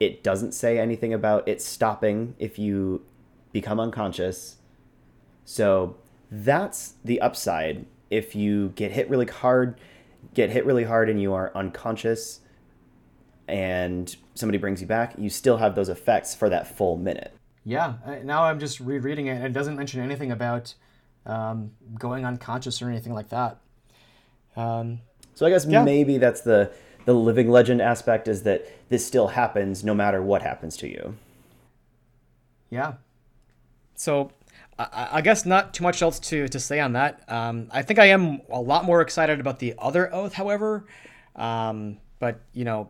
[0.00, 3.02] It doesn't say anything about it stopping if you
[3.52, 4.56] become unconscious.
[5.44, 5.96] So
[6.30, 7.86] that's the upside.
[8.10, 9.78] If you get hit really hard,
[10.34, 12.40] get hit really hard and you are unconscious
[13.46, 17.32] and somebody brings you back, you still have those effects for that full minute.
[17.68, 20.72] Yeah, now I'm just rereading it, and it doesn't mention anything about
[21.26, 23.58] um, going unconscious or anything like that.
[24.56, 25.00] Um,
[25.34, 25.84] so I guess yeah.
[25.84, 26.72] maybe that's the
[27.04, 31.14] the living legend aspect is that this still happens no matter what happens to you.
[32.70, 32.94] Yeah.
[33.96, 34.32] So
[34.78, 37.22] I, I guess not too much else to to say on that.
[37.30, 40.86] Um, I think I am a lot more excited about the other oath, however.
[41.36, 42.88] Um, but you know,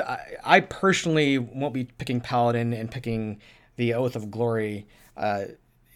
[0.00, 3.40] I, I personally won't be picking paladin and picking
[3.80, 5.44] the Oath of Glory uh,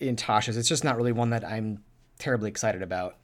[0.00, 0.56] in Tasha's.
[0.56, 1.84] It's just not really one that I'm
[2.18, 3.16] terribly excited about.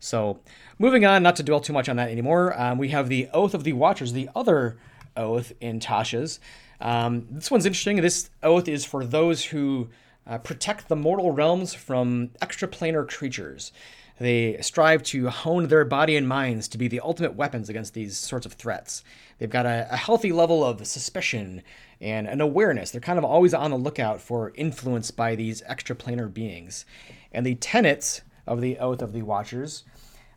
[0.00, 0.40] So,
[0.78, 3.54] moving on, not to dwell too much on that anymore, um, we have the Oath
[3.54, 4.76] of the Watchers, the other
[5.16, 6.40] oath in Tasha's.
[6.80, 7.96] Um, this one's interesting.
[7.96, 9.88] This oath is for those who
[10.26, 13.72] uh, protect the mortal realms from extraplanar creatures.
[14.18, 18.18] They strive to hone their body and minds to be the ultimate weapons against these
[18.18, 19.04] sorts of threats.
[19.38, 21.62] They've got a, a healthy level of suspicion
[22.00, 22.90] and an awareness.
[22.90, 26.84] They're kind of always on the lookout for influence by these extraplanar beings.
[27.32, 29.84] And the tenets of the Oath of the Watchers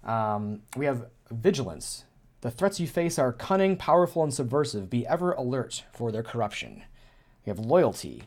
[0.04, 2.06] um, we have vigilance.
[2.42, 4.90] The threats you face are cunning, powerful, and subversive.
[4.90, 6.84] Be ever alert for their corruption.
[7.46, 8.24] We have loyalty.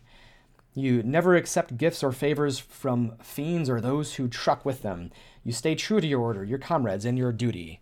[0.73, 5.11] You never accept gifts or favors from fiends or those who truck with them.
[5.43, 7.81] You stay true to your order, your comrades, and your duty.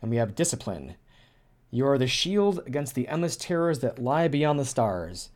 [0.00, 0.94] And we have discipline.
[1.70, 5.30] You are the shield against the endless terrors that lie beyond the stars.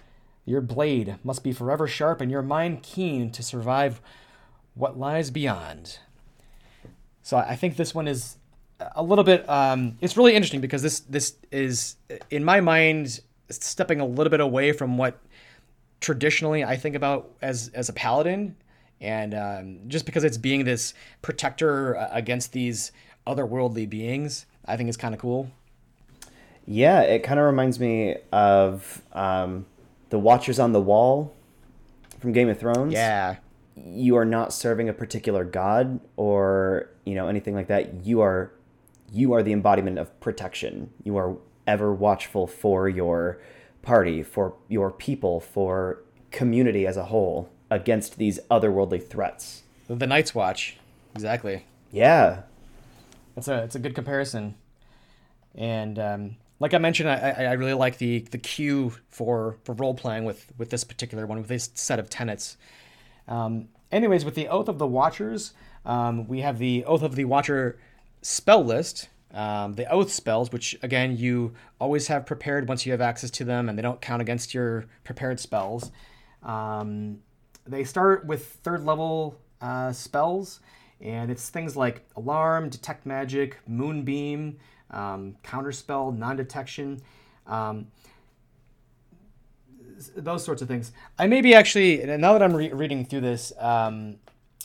[0.44, 4.00] Your blade must be forever sharp and your mind keen to survive
[4.74, 5.98] what lies beyond.
[7.22, 8.36] So I think this one is
[8.96, 9.48] a little bit.
[9.48, 11.96] Um, it's really interesting because this this is
[12.30, 15.20] in my mind stepping a little bit away from what
[16.00, 18.56] traditionally I think about as as a paladin,
[19.00, 22.90] and um, just because it's being this protector against these
[23.26, 25.50] otherworldly beings, I think is kind of cool.
[26.66, 29.66] Yeah, it kind of reminds me of um,
[30.10, 31.34] the Watchers on the Wall
[32.20, 32.92] from Game of Thrones.
[32.92, 33.36] Yeah.
[33.74, 38.04] You are not serving a particular god or you know anything like that.
[38.06, 38.52] You are
[39.12, 40.90] you are the embodiment of protection.
[41.02, 43.40] You are ever watchful for your
[43.82, 49.62] party, for your people, for community as a whole against these otherworldly threats.
[49.88, 50.76] The Night's Watch,
[51.14, 51.66] exactly.
[51.90, 52.42] Yeah,
[53.36, 54.54] it's a it's a good comparison,
[55.54, 59.94] and um, like I mentioned, I, I really like the the cue for for role
[59.94, 62.56] playing with with this particular one with this set of tenets.
[63.26, 67.24] Um, anyways, with the Oath of the Watchers, um, we have the Oath of the
[67.24, 67.80] Watcher
[68.22, 69.08] spell list.
[69.34, 73.44] Um, the oath spells, which again you always have prepared once you have access to
[73.44, 75.90] them, and they don't count against your prepared spells.
[76.44, 77.18] Um,
[77.66, 80.60] they start with third level uh, spells,
[81.00, 84.58] and it's things like Alarm, Detect Magic, Moonbeam,
[84.92, 87.00] um, Counterspell, Non Detection.
[87.46, 87.88] Um,
[90.16, 90.92] those sorts of things.
[91.18, 94.16] I maybe actually, now that I'm re- reading through this, um,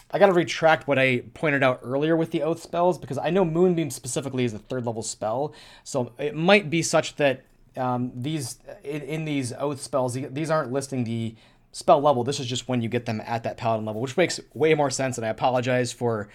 [0.10, 3.30] I got to retract what I pointed out earlier with the oath spells because I
[3.30, 7.44] know Moonbeam specifically is a third level spell, so it might be such that
[7.76, 11.36] um, these in, in, these oath spells these aren't listing the
[11.74, 12.24] spell level.
[12.24, 14.90] This is just when you get them at that paladin level, which makes way more
[14.90, 15.18] sense.
[15.18, 16.30] And I apologize for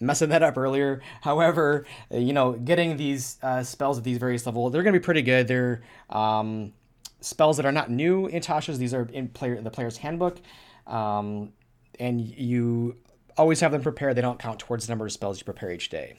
[0.00, 1.02] messing that up earlier.
[1.22, 5.04] However, you know, getting these uh, spells at these various levels, they're going to be
[5.04, 5.48] pretty good.
[5.48, 6.72] They're um,
[7.20, 8.78] spells that are not new in Tasha's.
[8.78, 10.40] These are in player the player's handbook,
[10.86, 11.52] um,
[11.98, 12.96] and you
[13.36, 14.16] always have them prepared.
[14.16, 16.18] They don't count towards the number of spells you prepare each day.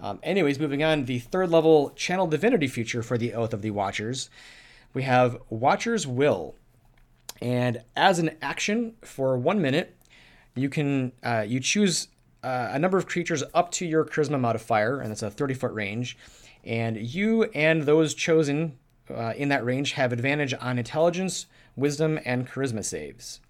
[0.00, 3.70] Um, anyways, moving on, the third level channel divinity feature for the Oath of the
[3.70, 4.30] Watchers,
[4.94, 6.56] we have Watcher's Will,
[7.40, 9.96] and as an action for one minute,
[10.54, 12.08] you can uh, you choose
[12.42, 15.72] uh, a number of creatures up to your charisma modifier, and it's a 30 foot
[15.72, 16.16] range,
[16.64, 18.78] and you and those chosen
[19.10, 23.40] uh, in that range have advantage on intelligence, wisdom, and charisma saves.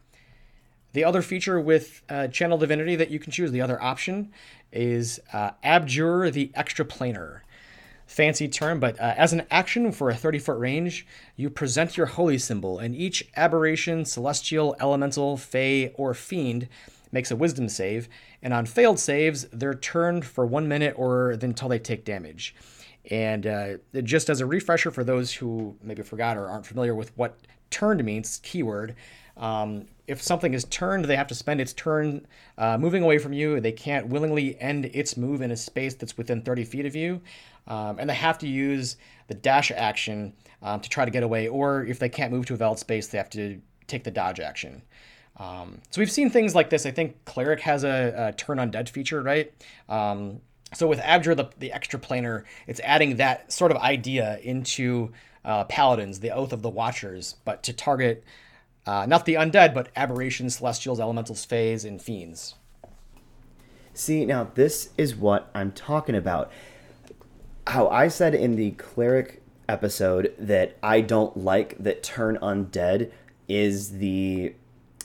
[0.93, 4.31] The other feature with uh, Channel Divinity that you can choose, the other option,
[4.73, 7.41] is uh, Abjure the Extraplanar.
[8.07, 12.07] Fancy term, but uh, as an action for a 30 foot range, you present your
[12.07, 16.69] holy symbol, and each aberration, celestial, elemental, fey, or fiend
[17.13, 18.09] makes a wisdom save,
[18.43, 22.55] and on failed saves, they're turned for one minute or until they take damage.
[23.11, 27.17] And uh, just as a refresher for those who maybe forgot or aren't familiar with
[27.17, 27.37] what
[27.71, 28.95] turned means, keyword,
[29.37, 32.27] um, if something is turned, they have to spend its turn
[32.59, 33.61] uh, moving away from you.
[33.61, 37.21] They can't willingly end its move in a space that's within 30 feet of you.
[37.67, 38.97] Um, and they have to use
[39.29, 41.49] the dash action um, to try to get away.
[41.49, 44.41] Or if they can't move to a valid space, they have to take the dodge
[44.41, 44.83] action.
[45.37, 46.87] Um, so we've seen things like this.
[46.87, 49.53] I think Cleric has a, a turn undead feature, right?
[49.89, 50.41] Um,
[50.75, 55.13] so with Abjure, the, the extraplanar, it's adding that sort of idea into
[55.45, 58.25] uh, Paladins, the Oath of the Watchers, but to target
[58.87, 62.57] uh, not the undead, but aberrations, celestials, elementals, fays, and fiends.
[63.95, 66.51] See, now this is what I'm talking about.
[67.67, 73.13] How I said in the cleric episode that I don't like that turn undead
[73.49, 74.55] is the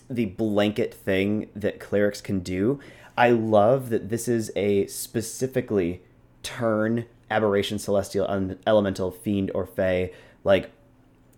[0.10, 2.80] the blanket thing that clerics can do.
[3.18, 6.02] I love that this is a specifically
[6.44, 10.72] turn aberration celestial un- elemental fiend or fey like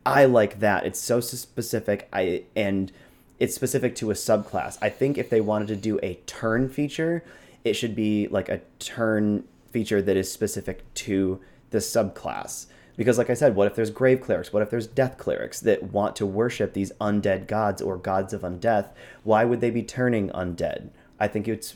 [0.06, 0.86] I like that.
[0.86, 2.08] It's so specific.
[2.14, 2.92] I and
[3.38, 4.78] it's specific to a subclass.
[4.82, 7.24] I think if they wanted to do a turn feature,
[7.64, 12.66] it should be like a turn feature that is specific to the subclass.
[13.00, 14.52] Because, like I said, what if there's grave clerics?
[14.52, 18.42] What if there's death clerics that want to worship these undead gods or gods of
[18.42, 18.90] undeath?
[19.24, 20.90] Why would they be turning undead?
[21.18, 21.76] I think it's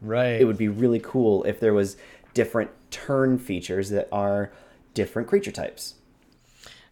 [0.00, 0.40] right.
[0.40, 1.98] It would be really cool if there was
[2.32, 4.50] different turn features that are
[4.94, 5.96] different creature types.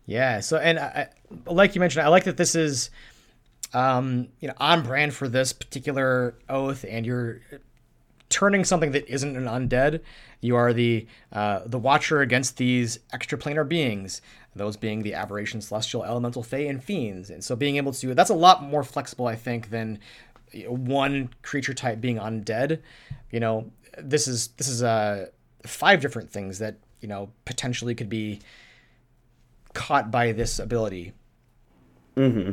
[0.04, 0.40] Yeah.
[0.40, 1.08] So, and I,
[1.46, 2.90] like you mentioned, I like that this is,
[3.72, 7.40] um, you know, on brand for this particular oath, and you're
[8.30, 10.00] turning something that isn't an undead.
[10.40, 14.22] You are the uh, the watcher against these extraplanar beings,
[14.56, 17.28] those being the aberration, celestial, elemental, fey, and fiends.
[17.28, 19.98] And so, being able to that's a lot more flexible, I think, than
[20.66, 22.80] one creature type being undead.
[23.30, 25.26] You know, this is this is uh,
[25.66, 28.40] five different things that you know potentially could be
[29.74, 31.12] caught by this ability.
[32.16, 32.52] Mm-hmm.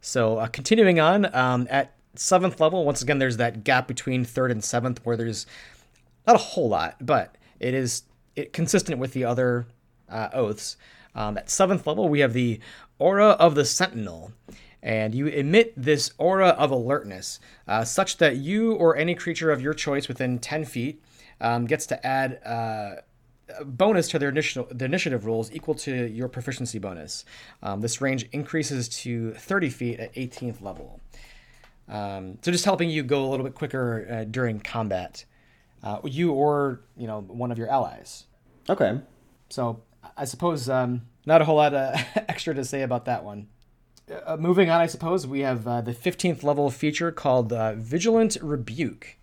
[0.00, 4.50] So uh, continuing on um, at seventh level, once again, there's that gap between third
[4.50, 5.46] and seventh where there's
[6.26, 8.02] not a whole lot, but it is
[8.34, 9.66] it, consistent with the other
[10.08, 10.76] uh, oaths.
[11.14, 12.60] Um, at seventh level, we have the
[12.98, 14.32] Aura of the Sentinel,
[14.82, 19.60] and you emit this aura of alertness, uh, such that you or any creature of
[19.60, 21.02] your choice within 10 feet
[21.40, 22.96] um, gets to add uh,
[23.64, 27.24] bonus to their initiative, the initiative rolls equal to your proficiency bonus.
[27.62, 31.00] Um, this range increases to 30 feet at 18th level.
[31.88, 35.24] Um, so just helping you go a little bit quicker uh, during combat,
[35.82, 38.24] uh, you or you know one of your allies.
[38.68, 39.00] Okay.
[39.48, 39.82] So
[40.16, 43.48] I suppose um, not a whole lot uh, extra to say about that one.
[44.24, 48.36] Uh, moving on, I suppose we have uh, the 15th level feature called uh, Vigilant
[48.40, 49.16] Rebuke.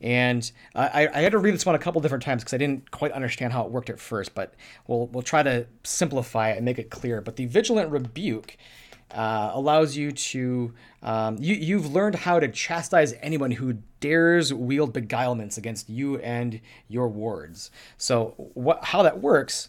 [0.00, 2.90] And I, I had to read this one a couple different times because I didn't
[2.90, 4.54] quite understand how it worked at first, but
[4.86, 7.20] we'll, we'll try to simplify it and make it clear.
[7.20, 8.56] But the vigilant rebuke
[9.12, 14.92] uh, allows you to, um, you, you've learned how to chastise anyone who dares wield
[14.92, 17.70] beguilements against you and your wards.
[17.98, 19.68] So, what, how that works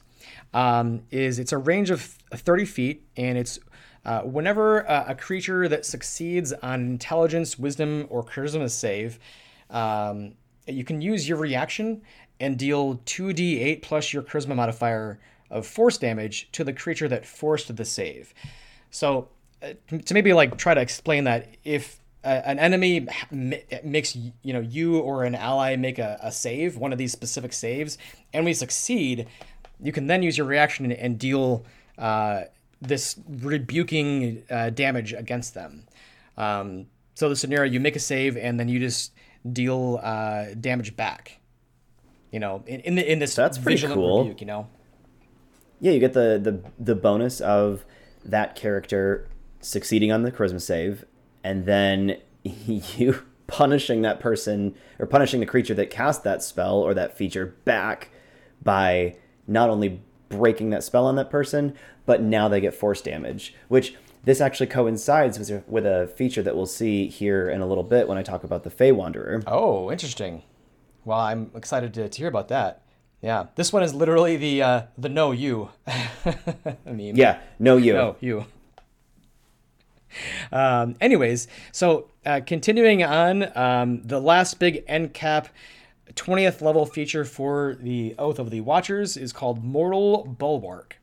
[0.53, 3.59] um, is it's a range of 30 feet and it's
[4.03, 9.19] Uh, whenever uh, a creature that succeeds on intelligence, wisdom, or charisma save,
[9.69, 10.33] um,
[10.67, 12.01] you can use your reaction
[12.39, 15.19] and deal 2d8 plus your charisma modifier
[15.51, 18.33] of force damage to the creature that forced the save.
[18.91, 19.29] So,
[19.63, 19.73] uh,
[20.05, 23.07] to maybe like try to explain that, if uh, an enemy
[23.83, 27.53] makes you know you or an ally make a, a save, one of these specific
[27.53, 27.97] saves,
[28.33, 29.27] and we succeed,
[29.81, 31.65] you can then use your reaction and deal
[31.97, 32.43] uh,
[32.81, 35.85] this rebuking uh, damage against them.
[36.37, 39.13] Um, so the scenario, you make a save and then you just
[39.51, 41.39] deal uh, damage back.
[42.31, 44.19] You know, in in, the, in this that's pretty cool.
[44.19, 44.67] Rebuke, you know.
[45.79, 47.83] Yeah, you get the the the bonus of
[48.23, 49.27] that character
[49.59, 51.05] succeeding on the charisma save,
[51.43, 56.93] and then you punishing that person or punishing the creature that cast that spell or
[56.93, 58.09] that feature back
[58.63, 59.15] by
[59.45, 63.95] not only breaking that spell on that person, but now they get force damage, which
[64.23, 68.07] this actually coincides with, with a feature that we'll see here in a little bit
[68.07, 69.43] when I talk about the Fey Wanderer.
[69.47, 70.43] Oh, interesting.
[71.03, 72.80] Well, I'm excited to, to hear about that.
[73.21, 75.69] Yeah, this one is literally the uh, the no you.
[75.87, 77.93] I mean, yeah, no you.
[77.93, 78.45] No you.
[80.51, 85.47] Um, anyways, so uh, continuing on, um, the last big end cap
[86.13, 90.97] 20th level feature for the Oath of the Watchers is called Mortal Bulwark.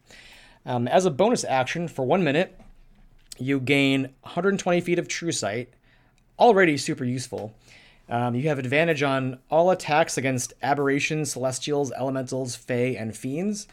[0.67, 2.59] Um, as a bonus action for one minute,
[3.39, 5.71] you gain 120 feet of true sight,
[6.39, 7.55] already super useful.
[8.09, 13.69] Um, you have advantage on all attacks against aberrations, celestials, elementals, fae, and fiends.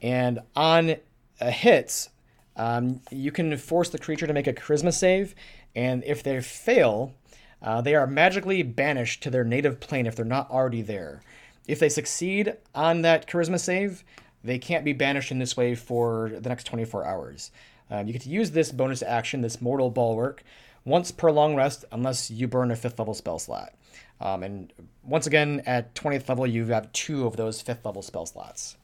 [0.00, 0.96] And on
[1.40, 2.08] uh, hits,
[2.56, 5.34] um, you can force the creature to make a charisma save,
[5.76, 7.14] and if they fail,
[7.62, 11.22] uh, they are magically banished to their native plane if they're not already there.
[11.66, 14.02] If they succeed on that charisma save,
[14.42, 17.50] they can't be banished in this way for the next 24 hours.
[17.90, 20.42] Um, you get to use this bonus action, this Mortal Bulwark,
[20.88, 23.74] once per long rest, unless you burn a fifth level spell slot.
[24.20, 24.72] Um, and
[25.04, 28.76] once again, at 20th level, you have two of those fifth level spell slots.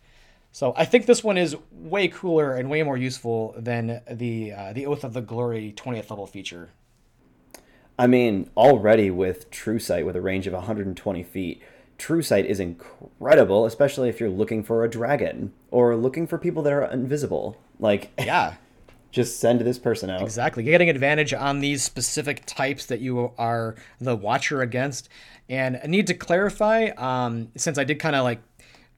[0.53, 4.73] So I think this one is way cooler and way more useful than the uh,
[4.73, 6.71] the Oath of the Glory 20th level feature.
[7.99, 11.61] I mean, already with True Sight with a range of 120 feet,
[11.99, 16.63] True Sight is incredible, especially if you're looking for a dragon or looking for people
[16.63, 17.57] that are invisible.
[17.81, 18.55] Like, yeah,
[19.15, 20.23] just send this person out.
[20.23, 20.65] Exactly.
[20.65, 25.09] You're getting advantage on these specific types that you are the watcher against.
[25.49, 28.43] And I need to clarify, um, since I did kind of like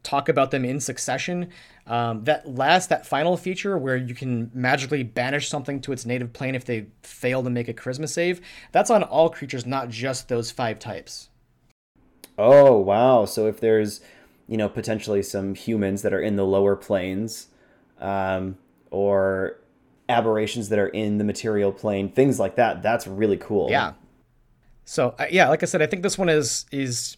[0.02, 1.50] talk about them in succession,
[1.86, 6.32] um, that last, that final feature where you can magically banish something to its native
[6.32, 8.40] plane if they fail to make a charisma save,
[8.72, 11.28] that's on all creatures, not just those five types.
[12.38, 13.26] Oh, wow.
[13.26, 14.00] So if there's,
[14.48, 17.48] you know, potentially some humans that are in the lower planes,
[18.00, 18.56] um,
[18.90, 19.58] or
[20.08, 22.82] aberrations that are in the material plane, things like that.
[22.82, 23.68] That's really cool.
[23.70, 23.92] Yeah.
[24.84, 27.16] So uh, yeah, like I said, I think this one is is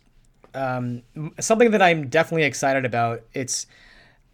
[0.54, 1.02] um,
[1.38, 3.22] something that I'm definitely excited about.
[3.34, 3.66] It's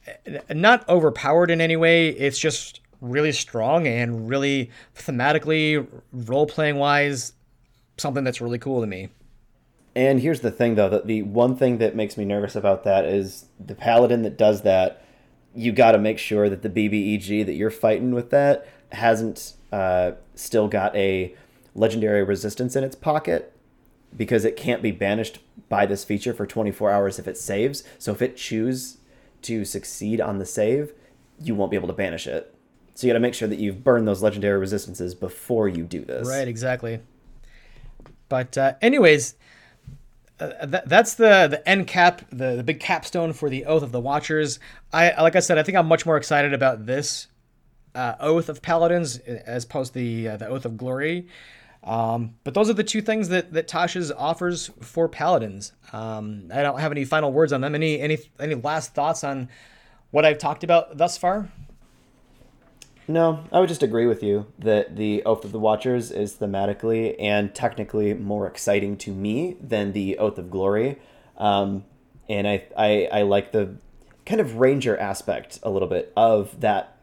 [0.07, 2.09] uh, not overpowered in any way.
[2.09, 7.34] It's just really strong and really thematically, role playing wise,
[7.96, 9.09] something that's really cool to me.
[9.96, 13.05] And here's the thing, though, that the one thing that makes me nervous about that
[13.05, 15.03] is the paladin that does that
[15.55, 20.12] you got to make sure that the BBEG that you're fighting with that hasn't uh,
[20.34, 21.34] still got a
[21.74, 23.52] legendary resistance in its pocket
[24.16, 27.82] because it can't be banished by this feature for 24 hours if it saves.
[27.98, 28.98] So if it chooses
[29.42, 30.92] to succeed on the save,
[31.40, 32.55] you won't be able to banish it.
[32.94, 36.05] So you got to make sure that you've burned those legendary resistances before you do
[36.05, 36.28] this.
[36.28, 37.00] Right, exactly.
[38.28, 39.34] But uh, anyways,
[40.41, 44.01] uh, that's the the end cap, the, the big capstone for the Oath of the
[44.01, 44.59] Watchers.
[44.93, 47.28] I like I said, I think I'm much more excited about this
[47.95, 51.28] uh, Oath of Paladins as opposed to the uh, the Oath of Glory.
[51.85, 55.72] Um, but those are the two things that that Tasha's offers for Paladins.
[55.93, 57.74] Um, I don't have any final words on them.
[57.74, 59.49] Any any any last thoughts on
[60.11, 61.49] what I've talked about thus far?
[63.07, 67.14] No, I would just agree with you that the Oath of the Watchers is thematically
[67.18, 70.98] and technically more exciting to me than the Oath of Glory.
[71.36, 71.84] Um,
[72.28, 73.76] and I, I, I like the
[74.24, 76.96] kind of ranger aspect a little bit of that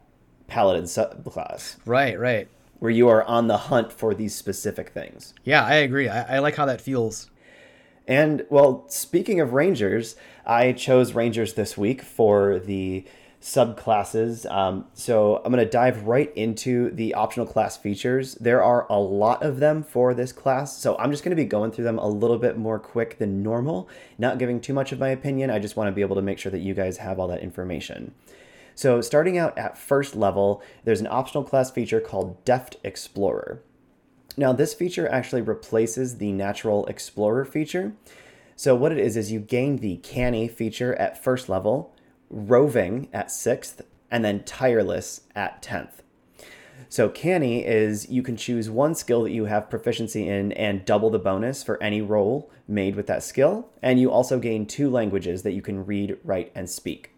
[0.47, 1.77] paladin subclass.
[1.85, 2.47] Right, right.
[2.79, 5.35] Where you are on the hunt for these specific things.
[5.43, 6.09] Yeah, I agree.
[6.09, 7.29] I, I like how that feels.
[8.07, 13.05] And well, speaking of rangers, I chose rangers this week for the
[13.41, 14.49] subclasses.
[14.49, 18.35] Um, so I'm going to dive right into the optional class features.
[18.35, 21.47] There are a lot of them for this class, so I'm just going to be
[21.47, 23.89] going through them a little bit more quick than normal,
[24.19, 25.49] not giving too much of my opinion.
[25.49, 27.41] I just want to be able to make sure that you guys have all that
[27.41, 28.13] information.
[28.75, 33.61] So, starting out at first level, there's an optional class feature called Deft Explorer.
[34.37, 37.93] Now, this feature actually replaces the Natural Explorer feature.
[38.55, 41.93] So, what it is, is you gain the Canny feature at first level,
[42.33, 46.01] Roving at sixth, and then Tireless at 10th.
[46.89, 51.09] So, Canny is you can choose one skill that you have proficiency in and double
[51.09, 53.69] the bonus for any roll made with that skill.
[53.81, 57.11] And you also gain two languages that you can read, write, and speak.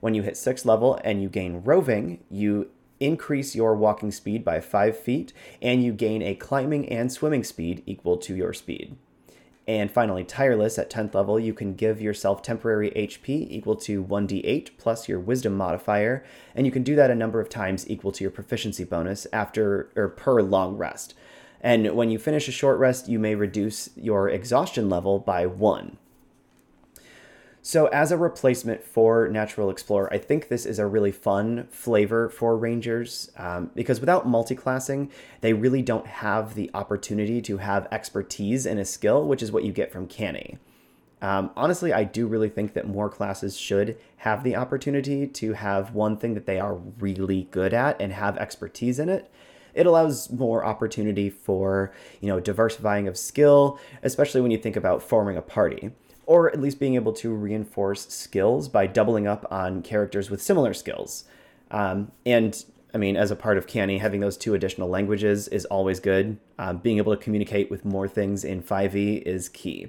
[0.00, 4.60] When you hit sixth level and you gain roving, you increase your walking speed by
[4.60, 8.96] five feet and you gain a climbing and swimming speed equal to your speed.
[9.72, 14.76] And finally, tireless at 10th level, you can give yourself temporary HP equal to 1d8
[14.76, 16.22] plus your wisdom modifier,
[16.54, 19.88] and you can do that a number of times equal to your proficiency bonus after
[19.96, 21.14] or per long rest.
[21.62, 25.96] And when you finish a short rest, you may reduce your exhaustion level by 1.
[27.64, 32.28] So, as a replacement for Natural Explorer, I think this is a really fun flavor
[32.28, 38.66] for Rangers um, because without multiclassing, they really don't have the opportunity to have expertise
[38.66, 40.58] in a skill, which is what you get from Canny.
[41.20, 45.94] Um, honestly, I do really think that more classes should have the opportunity to have
[45.94, 49.30] one thing that they are really good at and have expertise in it.
[49.72, 55.00] It allows more opportunity for, you know, diversifying of skill, especially when you think about
[55.00, 55.92] forming a party
[56.26, 60.74] or at least being able to reinforce skills by doubling up on characters with similar
[60.74, 61.24] skills.
[61.70, 62.64] Um, and
[62.94, 66.38] I mean, as a part of Canny, having those two additional languages is always good.
[66.58, 69.88] Um, being able to communicate with more things in 5e is key.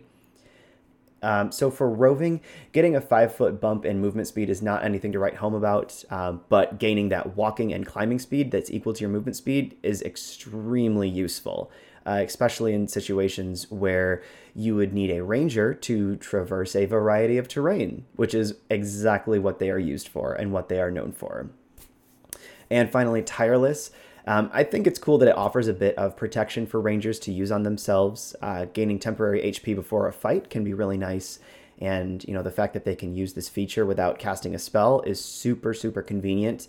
[1.21, 2.41] Um, so for roving,
[2.73, 6.03] getting a five foot bump in movement speed is not anything to write home about,
[6.09, 10.01] uh, but gaining that walking and climbing speed that's equal to your movement speed is
[10.01, 11.71] extremely useful
[12.05, 14.21] uh, especially in situations where
[14.55, 19.59] you would need a ranger to traverse a variety of terrain, which is exactly what
[19.59, 21.49] they are used for and what they are known for.
[22.69, 23.91] And finally, tireless.
[24.25, 27.31] Um, I think it's cool that it offers a bit of protection for rangers to
[27.31, 28.35] use on themselves.
[28.41, 31.39] Uh, gaining temporary HP before a fight can be really nice.
[31.79, 35.01] And, you know, the fact that they can use this feature without casting a spell
[35.01, 36.67] is super, super convenient.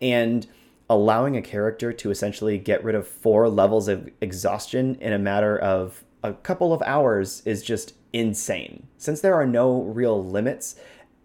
[0.00, 0.46] And
[0.94, 5.58] allowing a character to essentially get rid of four levels of exhaustion in a matter
[5.58, 8.86] of a couple of hours is just insane.
[8.96, 10.76] Since there are no real limits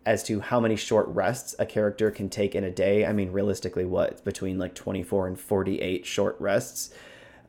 [0.08, 3.32] as to how many short rests a character can take in a day, I mean,
[3.32, 4.26] realistically, what?
[4.26, 6.92] Between like 24 and 48 short rests.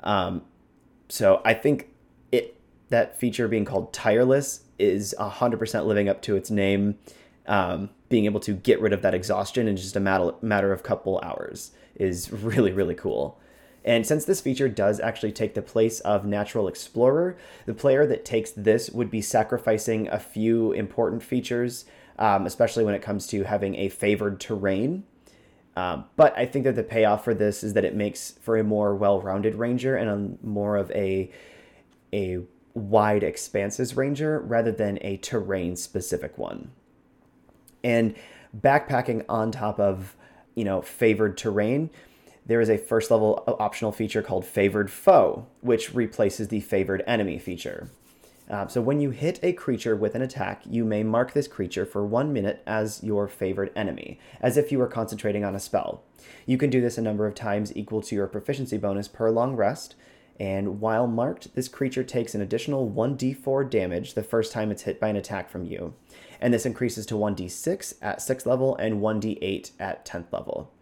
[0.02, 0.42] Um,
[1.08, 1.88] so I think
[2.30, 2.60] it
[2.90, 6.98] that feature being called tireless is 100% living up to its name.
[7.46, 10.82] Um, being able to get rid of that exhaustion in just a matter, matter of
[10.82, 13.38] couple hours is really, really cool.
[13.84, 18.24] And since this feature does actually take the place of Natural Explorer, the player that
[18.24, 21.86] takes this would be sacrificing a few important features,
[22.18, 25.04] um, especially when it comes to having a favored terrain.
[25.76, 28.64] Um, but I think that the payoff for this is that it makes for a
[28.64, 31.30] more well-rounded ranger and a more of a
[32.12, 32.40] a
[32.74, 36.72] wide expanses ranger rather than a terrain specific one.
[37.82, 38.14] And
[38.58, 40.16] backpacking on top of
[40.60, 41.88] you know, favored terrain,
[42.44, 47.38] there is a first level optional feature called Favored Foe, which replaces the Favored Enemy
[47.38, 47.88] feature.
[48.50, 51.86] Uh, so when you hit a creature with an attack, you may mark this creature
[51.86, 56.02] for one minute as your favored enemy, as if you were concentrating on a spell.
[56.44, 59.56] You can do this a number of times equal to your proficiency bonus per long
[59.56, 59.94] rest,
[60.38, 65.00] and while marked, this creature takes an additional 1d4 damage the first time it's hit
[65.00, 65.94] by an attack from you
[66.40, 70.72] and this increases to 1d6 at 6th level and 1d8 at 10th level.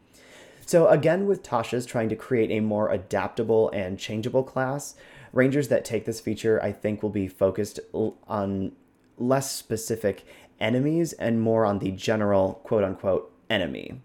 [0.64, 4.94] So again, with Tasha's trying to create a more adaptable and changeable class,
[5.32, 8.72] rangers that take this feature, I think, will be focused on
[9.16, 10.24] less specific
[10.60, 14.00] enemies and more on the general quote unquote enemy.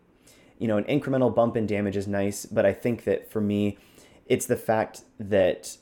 [0.58, 3.78] You know, an incremental bump in damage is nice, but I think that for me,
[4.26, 5.78] it's the fact that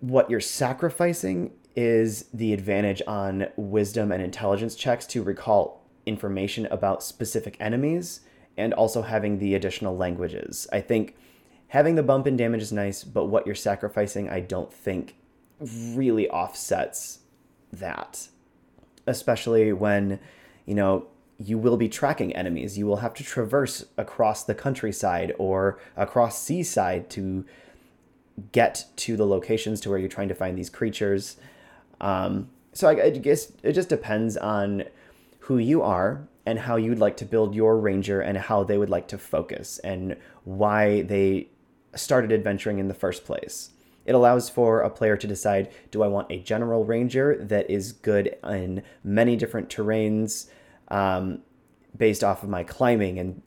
[0.00, 7.02] what you're sacrificing is the advantage on wisdom and intelligence checks to recall information about
[7.02, 8.20] specific enemies
[8.56, 10.66] and also having the additional languages.
[10.72, 11.14] I think
[11.68, 15.16] having the bump in damage is nice, but what you're sacrificing, I don't think
[15.60, 17.20] really offsets
[17.72, 18.28] that.
[19.06, 20.18] Especially when,
[20.64, 21.06] you know,
[21.38, 22.78] you will be tracking enemies.
[22.78, 27.44] You will have to traverse across the countryside or across seaside to
[28.52, 31.36] get to the locations to where you're trying to find these creatures.
[32.00, 34.84] Um, so I, I guess it just depends on
[35.40, 38.90] who you are and how you'd like to build your ranger and how they would
[38.90, 41.48] like to focus and why they
[41.94, 43.70] started adventuring in the first place.
[44.04, 47.92] It allows for a player to decide do I want a general ranger that is
[47.92, 50.48] good in many different terrains
[50.88, 51.40] um,
[51.96, 53.42] based off of my climbing and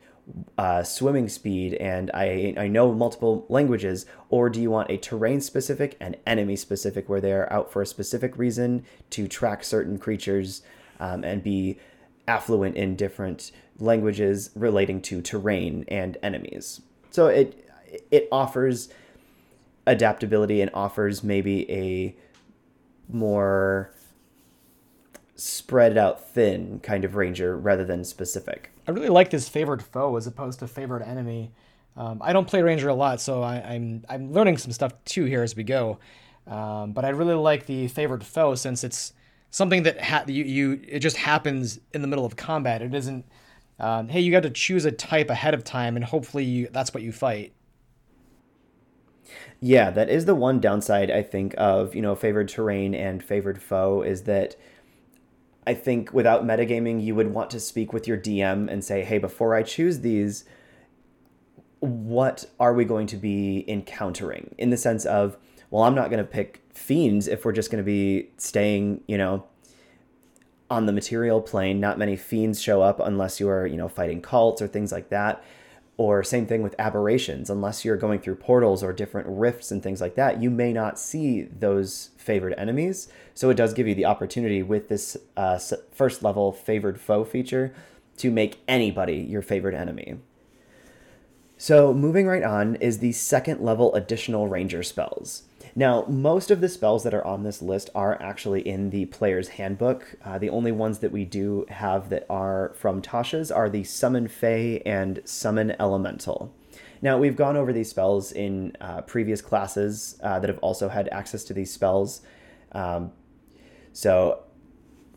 [0.57, 4.05] uh, swimming speed and I, I know multiple languages?
[4.29, 7.85] Or do you want a terrain specific and enemy specific where they're out for a
[7.85, 10.61] specific reason to track certain creatures
[10.99, 11.79] um, and be
[12.27, 16.81] affluent in different languages relating to terrain and enemies?
[17.11, 17.65] So it
[18.11, 18.89] it offers
[19.87, 22.15] adaptability and offers maybe a
[23.11, 23.91] more
[25.35, 28.71] spread out thin kind of ranger rather than specific.
[28.89, 31.51] I really like this favored foe as opposed to favored enemy.
[31.95, 34.93] Um, I don't play ranger a lot, so I, am I'm, I'm learning some stuff
[35.05, 35.99] too here as we go.
[36.47, 39.13] Um, but I really like the favored foe since it's
[39.51, 42.81] something that ha- you, you it just happens in the middle of combat.
[42.81, 43.25] It isn't
[43.79, 46.91] um, hey you got to choose a type ahead of time and hopefully you, that's
[46.91, 47.53] what you fight.
[49.61, 53.61] Yeah, that is the one downside I think of you know favored terrain and favored
[53.61, 54.55] foe is that
[55.69, 59.19] I think without metagaming, you would want to speak with your DM and say, hey,
[59.19, 60.43] before I choose these,
[61.79, 64.55] what are we going to be encountering?
[64.57, 65.37] In the sense of,
[65.69, 69.15] well, I'm not going to pick fiends if we're just going to be staying, you
[69.15, 69.45] know,
[70.71, 71.79] on the material plane.
[71.79, 75.09] Not many fiends show up unless you are, you know, fighting cults or things like
[75.09, 75.43] that.
[75.99, 79.99] Or same thing with aberrations, unless you're going through portals or different rifts and things
[79.99, 83.09] like that, you may not see those favored enemies.
[83.33, 85.59] So it does give you the opportunity with this uh,
[85.91, 87.73] first level favored foe feature
[88.15, 90.15] to make anybody your favored enemy.
[91.57, 95.48] So moving right on is the second level additional ranger spells.
[95.79, 99.47] Now, most of the spells that are on this list are actually in the player's
[99.47, 100.13] handbook.
[100.25, 104.27] Uh, the only ones that we do have that are from Tasha's are the Summon
[104.27, 106.53] Fey and Summon Elemental.
[107.01, 111.07] Now, we've gone over these spells in uh, previous classes uh, that have also had
[111.13, 112.23] access to these spells.
[112.73, 113.13] Um,
[113.93, 114.43] so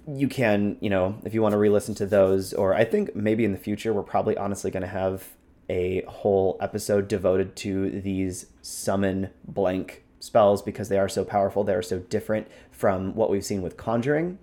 [0.06, 3.16] you can, you know, if you want to re listen to those, or I think
[3.16, 5.24] maybe in the future, we're probably honestly going to have
[5.68, 11.64] a whole episode devoted to these summon blank spells because they are so powerful.
[11.64, 14.38] They are so different from what we've seen with conjuring.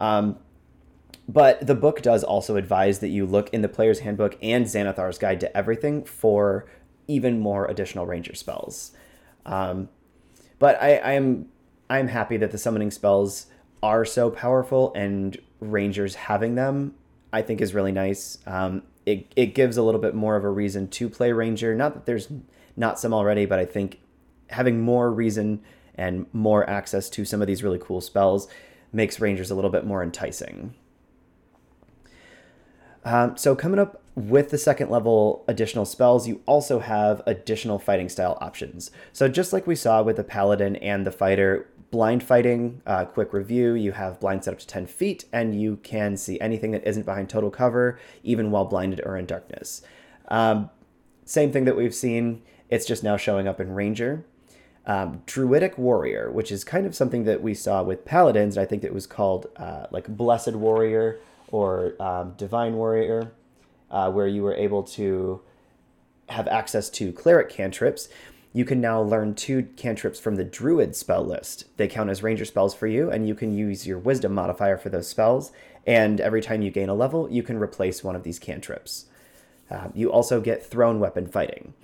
[0.00, 0.38] Um,
[1.28, 5.18] but the book does also advise that you look in the player's handbook and Xanathar's
[5.18, 6.66] guide to everything for
[7.06, 8.92] even more additional ranger spells.
[9.44, 9.88] Um,
[10.58, 11.48] but I, I am
[11.88, 13.46] I'm happy that the summoning spells
[13.82, 16.94] are so powerful and rangers having them
[17.32, 18.38] I think is really nice.
[18.46, 21.74] Um, it, it gives a little bit more of a reason to play ranger.
[21.74, 22.28] Not that there's
[22.76, 24.00] not some already, but I think
[24.50, 25.62] having more reason
[25.94, 28.48] and more access to some of these really cool spells
[28.92, 30.74] makes Rangers a little bit more enticing.
[33.04, 38.08] Um, so coming up with the second level additional spells, you also have additional fighting
[38.08, 38.90] style options.
[39.12, 43.32] So just like we saw with the paladin and the fighter, blind fighting, uh, quick
[43.32, 47.06] review, you have blindsight up to 10 feet, and you can see anything that isn't
[47.06, 49.82] behind total cover, even while blinded or in darkness.
[50.28, 50.70] Um,
[51.24, 54.24] same thing that we've seen, it's just now showing up in Ranger
[54.86, 58.56] um, Druidic Warrior, which is kind of something that we saw with Paladins.
[58.56, 61.18] I think it was called uh, like Blessed Warrior
[61.52, 63.32] or um, Divine Warrior,
[63.90, 65.40] uh, where you were able to
[66.28, 68.08] have access to cleric cantrips.
[68.52, 71.64] You can now learn two cantrips from the Druid spell list.
[71.76, 74.88] They count as ranger spells for you, and you can use your wisdom modifier for
[74.88, 75.52] those spells.
[75.86, 79.06] And every time you gain a level, you can replace one of these cantrips.
[79.70, 81.74] Uh, you also get thrown weapon fighting.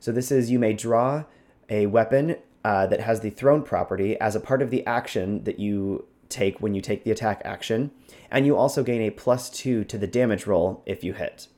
[0.00, 1.24] So this is you may draw
[1.68, 5.58] a weapon uh, that has the thrown property as a part of the action that
[5.58, 7.90] you take when you take the attack action,
[8.30, 11.48] and you also gain a plus two to the damage roll if you hit.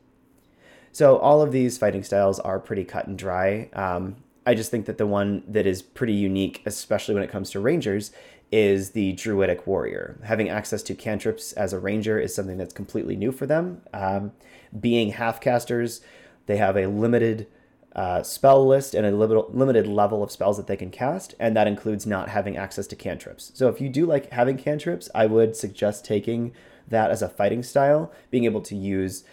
[0.93, 3.69] So all of these fighting styles are pretty cut and dry.
[3.73, 7.51] Um, I just think that the one that is pretty unique, especially when it comes
[7.51, 8.13] to rangers,
[8.53, 10.21] is the druidic warrior.
[10.23, 13.81] Having access to cantrips as a ranger is something that's completely new for them.
[13.93, 14.33] Um,
[14.79, 16.01] being half casters,
[16.47, 17.49] they have a limited
[17.95, 21.67] uh, spell list and a limited level of spells that they can cast, and that
[21.67, 23.53] includes not having access to cantrips.
[23.55, 26.53] So if you do like having cantrips, I would suggest taking
[26.89, 29.25] that as a fighting style, being able to use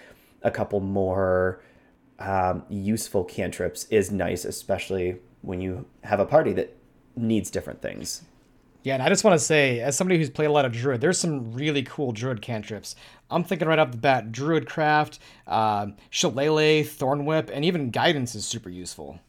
[0.44, 1.62] a couple more
[2.20, 6.78] um, useful cantrips is nice, especially when you have a party that
[7.16, 8.24] needs different things.
[8.84, 11.02] Yeah, and I just want to say, as somebody who's played a lot of Druid,
[11.02, 12.96] there's some really cool Druid cantrips.
[13.30, 18.70] I'm thinking right off the bat, Druidcraft, uh, Shillelagh, Thornwhip, and even Guidance is super
[18.70, 19.20] useful.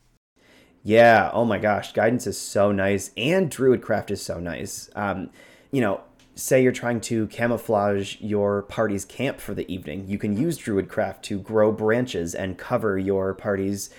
[0.83, 4.89] Yeah, oh my gosh, Guidance is so nice, and Druidcraft is so nice.
[4.97, 5.29] Um,
[5.71, 6.01] you know,
[6.35, 11.23] say you're trying to camouflage your party's camp for the evening, you can use Druidcraft
[11.23, 13.91] to grow branches and cover your party's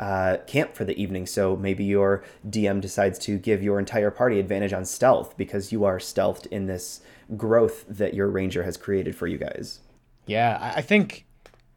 [0.00, 1.26] uh, camp for the evening.
[1.26, 5.84] So maybe your DM decides to give your entire party advantage on stealth because you
[5.84, 7.02] are stealthed in this
[7.36, 9.80] growth that your ranger has created for you guys.
[10.26, 11.26] Yeah, I think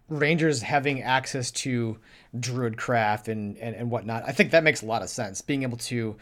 [0.08, 1.98] rangers having access to
[2.36, 5.42] druidcraft and, and and whatnot, I think that makes a lot of sense.
[5.42, 6.16] Being able to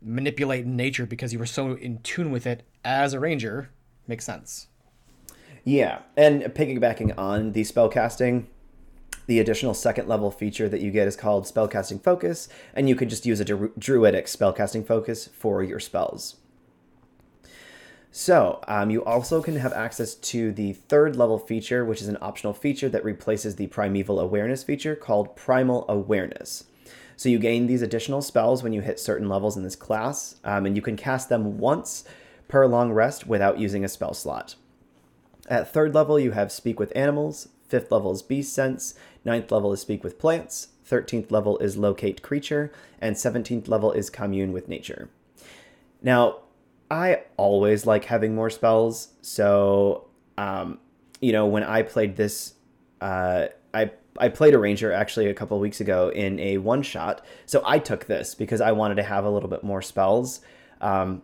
[0.00, 3.70] manipulate nature because you were so in tune with it as a ranger
[4.06, 4.68] makes sense.
[5.64, 8.46] Yeah, and piggybacking on the spellcasting,
[9.28, 13.10] the additional second level feature that you get is called Spellcasting Focus, and you can
[13.10, 16.36] just use a dru- druidic spellcasting focus for your spells.
[18.10, 22.16] So, um, you also can have access to the third level feature, which is an
[22.22, 26.64] optional feature that replaces the Primeval Awareness feature called Primal Awareness.
[27.14, 30.64] So, you gain these additional spells when you hit certain levels in this class, um,
[30.64, 32.02] and you can cast them once
[32.48, 34.54] per long rest without using a spell slot.
[35.48, 38.94] At third level, you have Speak with Animals, fifth level is Beast Sense,
[39.24, 44.10] ninth level is Speak with Plants, 13th level is Locate Creature, and 17th level is
[44.10, 45.10] Commune with Nature.
[46.02, 46.38] Now,
[46.90, 49.08] I always like having more spells.
[49.20, 50.06] So,
[50.36, 50.78] um,
[51.20, 52.54] you know, when I played this,
[53.00, 57.24] uh, I I played a ranger actually a couple weeks ago in a one shot.
[57.46, 60.40] So I took this because I wanted to have a little bit more spells.
[60.80, 61.22] Um,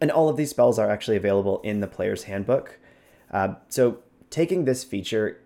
[0.00, 2.78] and all of these spells are actually available in the player's handbook.
[3.30, 3.98] Uh, so
[4.30, 5.40] taking this feature,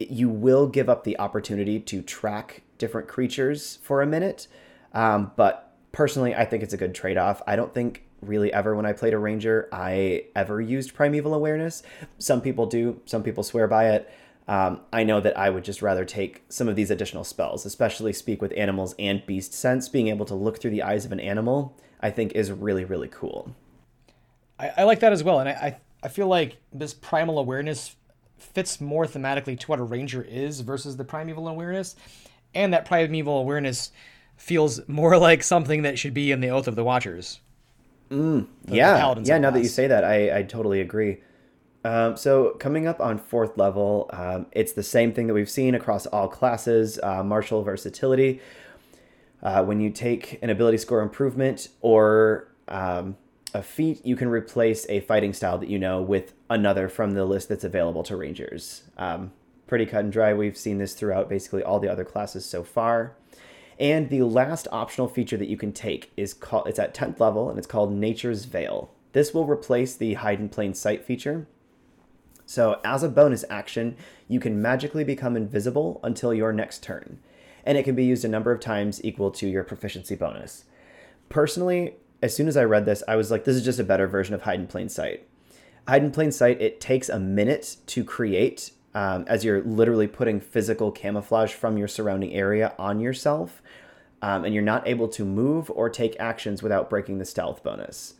[0.00, 4.48] you will give up the opportunity to track different creatures for a minute.
[4.94, 7.42] Um, but personally, I think it's a good trade off.
[7.46, 11.82] I don't think really ever when I played a ranger I ever used primeval awareness.
[12.18, 14.10] Some people do, some people swear by it.
[14.48, 18.12] Um, I know that I would just rather take some of these additional spells, especially
[18.12, 19.88] speak with animals and beast sense.
[19.88, 23.08] Being able to look through the eyes of an animal, I think, is really, really
[23.08, 23.54] cool.
[24.58, 27.94] I, I like that as well, and I, I I feel like this primal awareness
[28.40, 31.96] fits more thematically to what a ranger is versus the primeval awareness,
[32.54, 33.92] and that primeval awareness
[34.36, 37.40] feels more like something that should be in the Oath of the Watchers.
[38.10, 39.38] Mm, yeah, yeah.
[39.38, 41.20] Now that you say that, I, I totally agree.
[41.84, 45.74] Um, so coming up on fourth level, um, it's the same thing that we've seen
[45.74, 48.40] across all classes: uh, martial versatility.
[49.42, 53.16] Uh, when you take an ability score improvement or um,
[53.54, 57.24] a feat, you can replace a fighting style that you know with another from the
[57.24, 58.82] list that's available to rangers.
[58.96, 59.32] Um,
[59.66, 60.34] pretty cut and dry.
[60.34, 63.16] We've seen this throughout basically all the other classes so far.
[63.78, 67.48] And the last optional feature that you can take is called it's at 10th level
[67.48, 68.90] and it's called Nature's Veil.
[69.12, 71.46] This will replace the hide in plain sight feature.
[72.44, 73.96] So, as a bonus action,
[74.26, 77.20] you can magically become invisible until your next turn,
[77.64, 80.64] and it can be used a number of times equal to your proficiency bonus.
[81.28, 84.06] Personally, as soon as I read this, I was like, this is just a better
[84.06, 85.26] version of hide in plain sight.
[85.88, 90.40] Hide in plain sight, it takes a minute to create um, as you're literally putting
[90.40, 93.62] physical camouflage from your surrounding area on yourself.
[94.22, 98.14] Um, and you're not able to move or take actions without breaking the stealth bonus.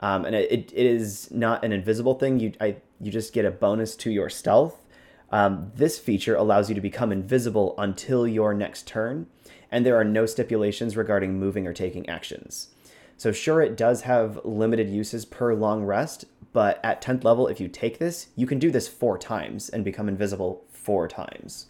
[0.00, 2.40] Um, and it, it is not an invisible thing.
[2.40, 4.84] You I, you just get a bonus to your stealth.
[5.30, 9.28] Um, this feature allows you to become invisible until your next turn,
[9.70, 12.73] and there are no stipulations regarding moving or taking actions.
[13.16, 17.60] So sure, it does have limited uses per long rest, but at 10th level, if
[17.60, 21.66] you take this, you can do this four times and become invisible four times.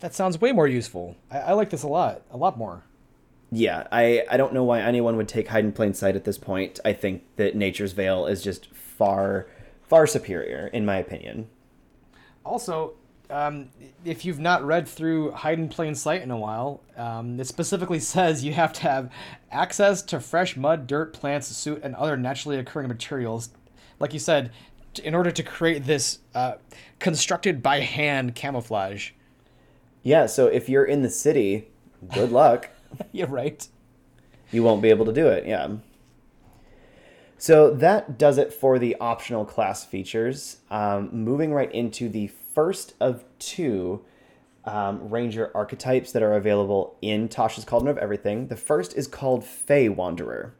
[0.00, 1.16] That sounds way more useful.
[1.30, 2.84] I, I like this a lot, a lot more.
[3.50, 6.38] Yeah, I, I don't know why anyone would take hide in plain sight at this
[6.38, 6.78] point.
[6.84, 9.46] I think that Nature's Veil is just far,
[9.86, 11.48] far superior, in my opinion.
[12.44, 12.94] Also,
[13.30, 13.68] um,
[14.04, 18.00] if you've not read through Hide in Plain Sight in a while, um, it specifically
[18.00, 19.10] says you have to have
[19.50, 23.50] access to fresh mud, dirt, plants, soot, and other naturally occurring materials.
[24.00, 24.52] Like you said,
[25.02, 26.54] in order to create this uh,
[26.98, 29.10] constructed by hand camouflage.
[30.02, 31.68] Yeah, so if you're in the city,
[32.14, 32.70] good luck.
[33.12, 33.66] You're right.
[34.50, 35.68] You won't be able to do it, yeah.
[37.36, 40.58] So that does it for the optional class features.
[40.70, 44.04] Um, moving right into the first of two
[44.64, 48.48] um, ranger archetypes that are available in Tasha's Cauldron of Everything.
[48.48, 50.56] The first is called Fey Wanderer.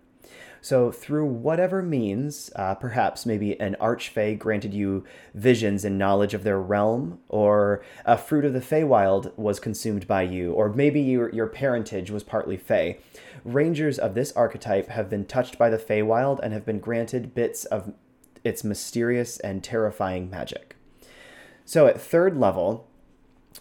[0.60, 5.02] So, through whatever means, uh, perhaps maybe an archfey granted you
[5.34, 10.22] visions and knowledge of their realm, or a fruit of the Feywild was consumed by
[10.22, 13.00] you, or maybe your, your parentage was partly Fey.
[13.44, 17.64] Rangers of this archetype have been touched by the Feywild and have been granted bits
[17.64, 17.92] of
[18.44, 20.76] its mysterious and terrifying magic.
[21.68, 22.88] So at third level,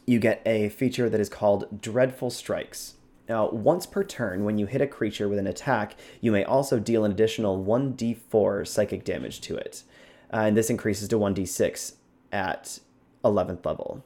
[0.05, 2.93] you get a feature that is called Dreadful Strikes.
[3.27, 6.79] Now, once per turn, when you hit a creature with an attack, you may also
[6.79, 9.83] deal an additional 1d4 psychic damage to it.
[10.31, 11.95] Uh, and this increases to 1d6
[12.31, 12.79] at
[13.25, 14.01] 11th level.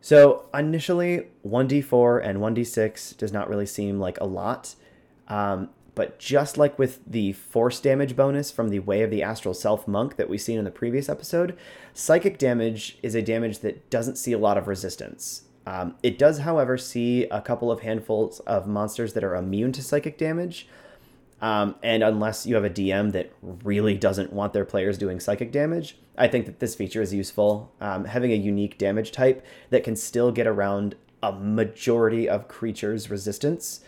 [0.00, 4.74] So, initially, 1d4 and 1d6 does not really seem like a lot.
[5.28, 9.54] Um, but just like with the force damage bonus from the Way of the Astral
[9.54, 11.56] Self Monk that we've seen in the previous episode,
[11.92, 15.42] psychic damage is a damage that doesn't see a lot of resistance.
[15.66, 19.82] Um, it does, however, see a couple of handfuls of monsters that are immune to
[19.82, 20.66] psychic damage.
[21.40, 25.50] Um, and unless you have a DM that really doesn't want their players doing psychic
[25.50, 27.72] damage, I think that this feature is useful.
[27.80, 33.10] Um, having a unique damage type that can still get around a majority of creatures'
[33.10, 33.80] resistance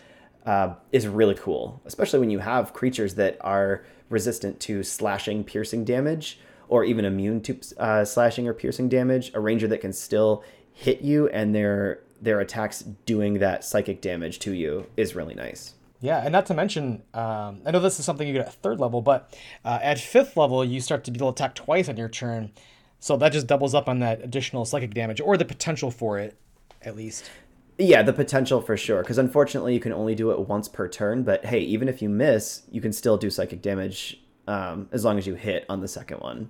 [0.45, 5.83] uh, is really cool, especially when you have creatures that are resistant to slashing, piercing
[5.83, 9.31] damage, or even immune to uh, slashing or piercing damage.
[9.33, 10.43] A ranger that can still
[10.73, 15.73] hit you and their their attacks doing that psychic damage to you is really nice.
[16.01, 18.79] Yeah, and not to mention, um, I know this is something you get at third
[18.79, 21.97] level, but uh, at fifth level, you start to be able to attack twice on
[21.97, 22.51] your turn.
[22.99, 26.37] So that just doubles up on that additional psychic damage, or the potential for it,
[26.81, 27.29] at least.
[27.77, 29.01] Yeah, the potential for sure.
[29.01, 31.23] Because unfortunately, you can only do it once per turn.
[31.23, 35.17] But hey, even if you miss, you can still do psychic damage um, as long
[35.17, 36.49] as you hit on the second one.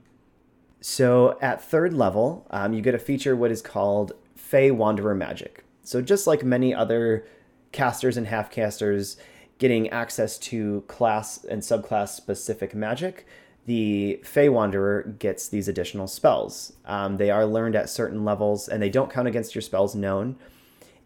[0.81, 5.63] So at third level, um, you get a feature what is called Fey Wanderer Magic.
[5.83, 7.25] So just like many other
[7.71, 9.17] casters and half casters
[9.57, 13.25] getting access to class and subclass specific magic,
[13.65, 16.73] the Fey Wanderer gets these additional spells.
[16.85, 20.35] Um, they are learned at certain levels and they don't count against your spells known.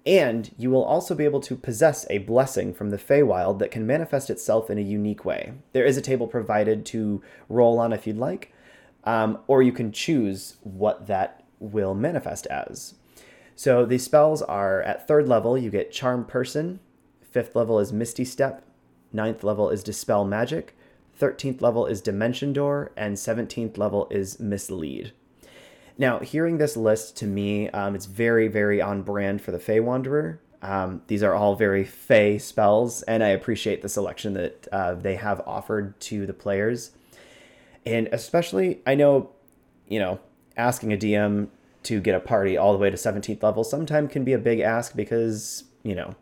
[0.09, 3.85] And you will also be able to possess a blessing from the Feywild that can
[3.85, 5.53] manifest itself in a unique way.
[5.71, 8.51] There is a table provided to roll on if you'd like,
[9.03, 12.95] um, or you can choose what that will manifest as.
[13.55, 16.79] So the spells are at third level, you get Charm Person,
[17.21, 18.65] fifth level is Misty Step,
[19.13, 20.75] ninth level is Dispel Magic,
[21.21, 25.13] 13th level is Dimension Door, and 17th level is Mislead.
[25.99, 29.81] Now, hearing this list to me, um, it's very, very on brand for the Fey
[29.81, 30.39] Wanderer.
[30.61, 35.15] Um, these are all very Fey spells, and I appreciate the selection that uh, they
[35.15, 36.91] have offered to the players.
[37.85, 39.31] And especially, I know,
[39.89, 40.21] you know,
[40.55, 41.49] asking a DM
[41.83, 44.61] to get a party all the way to 17th level sometimes can be a big
[44.61, 46.15] ask because, you know,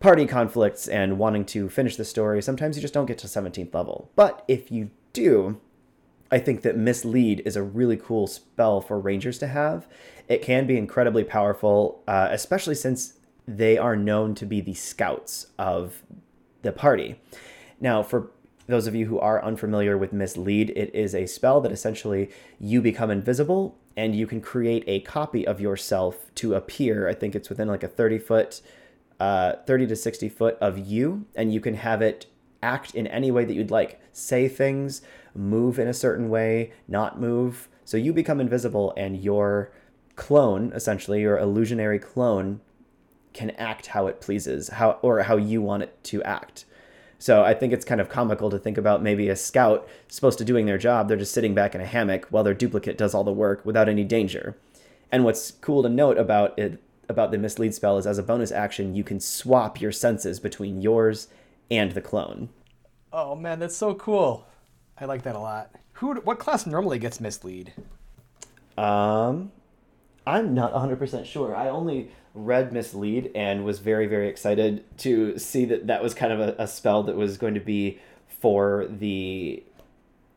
[0.00, 3.72] party conflicts and wanting to finish the story, sometimes you just don't get to 17th
[3.72, 4.10] level.
[4.16, 5.60] But if you do,
[6.30, 9.86] I think that Mislead is a really cool spell for Rangers to have.
[10.28, 13.14] It can be incredibly powerful, uh, especially since
[13.46, 16.02] they are known to be the scouts of
[16.62, 17.18] the party.
[17.80, 18.30] Now, for
[18.66, 22.82] those of you who are unfamiliar with Mislead, it is a spell that essentially you
[22.82, 27.08] become invisible and you can create a copy of yourself to appear.
[27.08, 28.60] I think it's within like a 30 foot,
[29.18, 32.26] uh, 30 to 60 foot of you, and you can have it
[32.62, 34.00] act in any way that you'd like.
[34.12, 35.00] Say things,
[35.38, 37.68] move in a certain way, not move.
[37.84, 39.70] So you become invisible, and your
[40.16, 42.60] clone, essentially, your illusionary clone,
[43.32, 46.64] can act how it pleases, how or how you want it to act.
[47.18, 50.44] So I think it's kind of comical to think about maybe a scout supposed to
[50.44, 53.24] doing their job, they're just sitting back in a hammock while their duplicate does all
[53.24, 54.56] the work without any danger.
[55.10, 58.52] And what's cool to note about it about the mislead spell is as a bonus
[58.52, 61.28] action, you can swap your senses between yours
[61.70, 62.50] and the clone.
[63.12, 64.46] Oh man, that's so cool.
[65.00, 65.70] I like that a lot.
[65.94, 67.72] Who what class normally gets mislead?
[68.76, 69.52] Um
[70.26, 71.56] I'm not 100% sure.
[71.56, 76.32] I only read Mislead and was very, very excited to see that that was kind
[76.34, 77.98] of a, a spell that was going to be
[78.40, 79.62] for the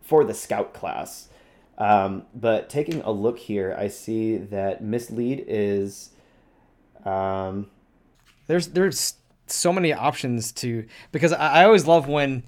[0.01, 1.27] for the scout class.
[1.77, 6.11] Um, but taking a look here, I see that Mislead is
[7.05, 7.69] um,
[8.47, 9.15] there's there's
[9.47, 12.43] so many options to because I, I always love when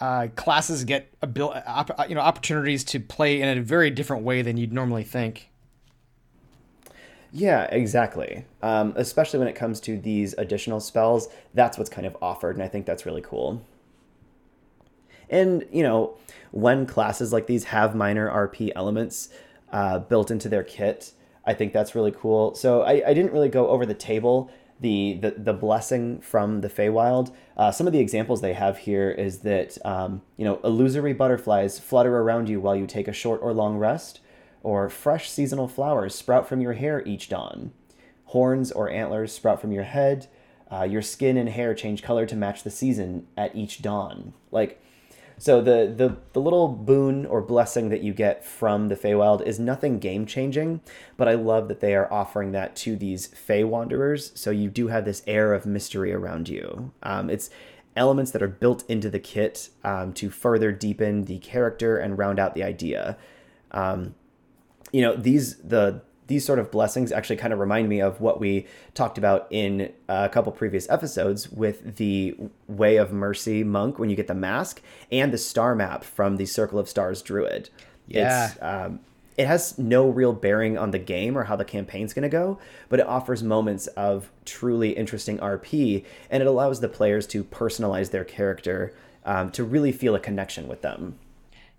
[0.00, 4.42] uh, classes get abil- op- you know opportunities to play in a very different way
[4.42, 5.50] than you'd normally think.
[7.32, 8.44] Yeah, exactly.
[8.62, 12.62] Um, especially when it comes to these additional spells, that's what's kind of offered, and
[12.62, 13.64] I think that's really cool.
[15.28, 16.16] And, you know,
[16.50, 19.28] when classes like these have minor RP elements
[19.70, 21.12] uh, built into their kit,
[21.46, 22.54] I think that's really cool.
[22.56, 26.68] So I, I didn't really go over the table, the, the, the blessing from the
[26.68, 27.32] Feywild.
[27.56, 31.78] Uh, some of the examples they have here is that, um, you know, illusory butterflies
[31.78, 34.20] flutter around you while you take a short or long rest
[34.62, 37.72] or fresh seasonal flowers sprout from your hair each dawn.
[38.26, 40.28] Horns or antlers sprout from your head.
[40.70, 44.32] Uh, your skin and hair change color to match the season at each dawn.
[44.50, 44.80] Like,
[45.40, 49.58] so the, the the little boon or blessing that you get from the Feywild is
[49.58, 50.82] nothing game changing,
[51.16, 54.32] but I love that they are offering that to these Fey wanderers.
[54.34, 56.92] So you do have this air of mystery around you.
[57.02, 57.48] Um, it's
[57.96, 62.38] elements that are built into the kit um, to further deepen the character and round
[62.38, 63.16] out the idea.
[63.70, 64.14] Um,
[64.92, 68.38] you know these the these sort of blessings actually kind of remind me of what
[68.38, 68.64] we
[68.94, 72.36] talked about in a couple previous episodes with the
[72.68, 76.46] Way of Mercy monk when you get the mask and the star map from the
[76.46, 77.68] Circle of Stars druid.
[78.06, 78.46] Yeah.
[78.46, 79.00] It's, um,
[79.36, 82.60] it has no real bearing on the game or how the campaign's going to go,
[82.88, 88.12] but it offers moments of truly interesting RP, and it allows the players to personalize
[88.12, 91.18] their character um, to really feel a connection with them.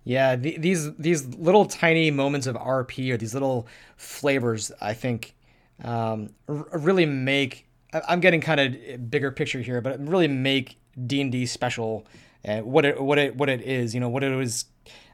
[0.03, 5.35] Yeah, the, these these little tiny moments of RP or these little flavors, I think,
[5.83, 7.67] um, r- really make.
[8.07, 12.07] I'm getting kind of bigger picture here, but really make D and D special,
[12.43, 13.93] and what it what it what it is.
[13.93, 14.65] You know what it was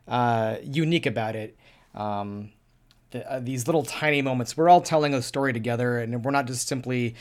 [0.07, 1.57] uh, unique about it.
[1.93, 2.51] Um,
[3.11, 4.55] the, uh, these little tiny moments.
[4.55, 7.15] We're all telling a story together, and we're not just simply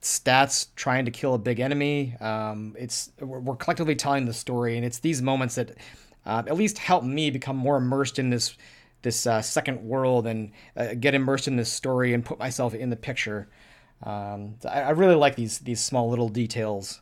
[0.00, 2.16] stats trying to kill a big enemy.
[2.20, 5.76] Um, it's we're collectively telling the story, and it's these moments that
[6.24, 8.56] uh, at least help me become more immersed in this
[9.02, 12.90] this uh, second world and uh, get immersed in this story and put myself in
[12.90, 13.48] the picture.
[14.04, 17.00] Um, I, I, really like these these small little details.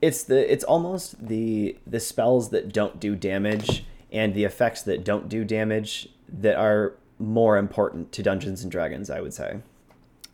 [0.00, 5.04] It's the it's almost the the spells that don't do damage and the effects that
[5.04, 9.10] don't do damage that are more important to Dungeons and Dragons.
[9.10, 9.60] I would say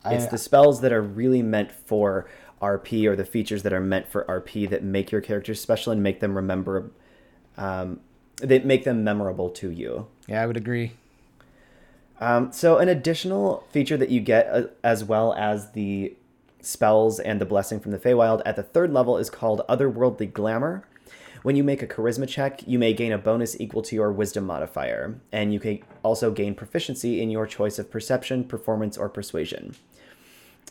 [0.05, 2.27] it's I, the spells that are really meant for
[2.61, 6.01] RP or the features that are meant for RP that make your characters special and
[6.01, 6.91] make them remember
[7.57, 7.99] um,
[8.37, 10.07] they make them memorable to you.
[10.27, 10.93] Yeah, I would agree.
[12.19, 16.15] Um, so, an additional feature that you get, uh, as well as the
[16.61, 20.83] spells and the blessing from the Feywild at the third level, is called Otherworldly Glamour.
[21.43, 24.45] When you make a charisma check, you may gain a bonus equal to your wisdom
[24.45, 29.75] modifier, and you can also gain proficiency in your choice of perception, performance, or persuasion.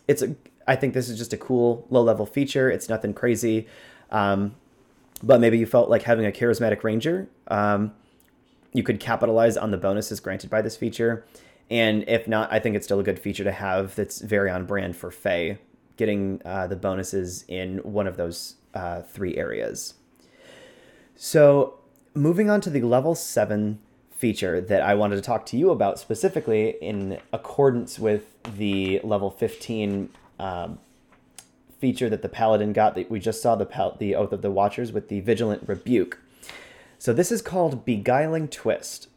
[0.08, 0.34] It's a,
[0.66, 2.68] I think this is just a cool low level feature.
[2.68, 3.68] It's nothing crazy.
[4.10, 4.56] Um,
[5.22, 7.28] but maybe you felt like having a charismatic ranger.
[7.48, 7.92] Um,
[8.72, 11.24] you could capitalize on the bonuses granted by this feature.
[11.70, 14.66] And if not, I think it's still a good feature to have that's very on
[14.66, 15.58] brand for Fey,
[15.96, 19.94] getting uh, the bonuses in one of those uh, three areas.
[21.16, 21.78] So,
[22.14, 23.78] moving on to the level 7
[24.10, 28.24] feature that I wanted to talk to you about specifically in accordance with
[28.56, 30.78] the level 15 um,
[31.78, 34.50] feature that the paladin got that we just saw the pal- the oath of the
[34.50, 36.18] watchers with the vigilant rebuke.
[36.98, 39.08] So this is called beguiling twist.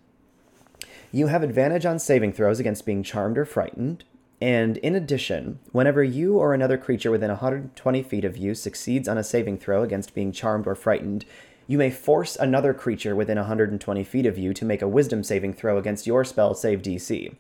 [1.11, 4.03] You have advantage on saving throws against being charmed or frightened.
[4.41, 9.17] And in addition, whenever you or another creature within 120 feet of you succeeds on
[9.17, 11.25] a saving throw against being charmed or frightened,
[11.67, 15.53] you may force another creature within 120 feet of you to make a wisdom saving
[15.53, 17.35] throw against your spell save DC.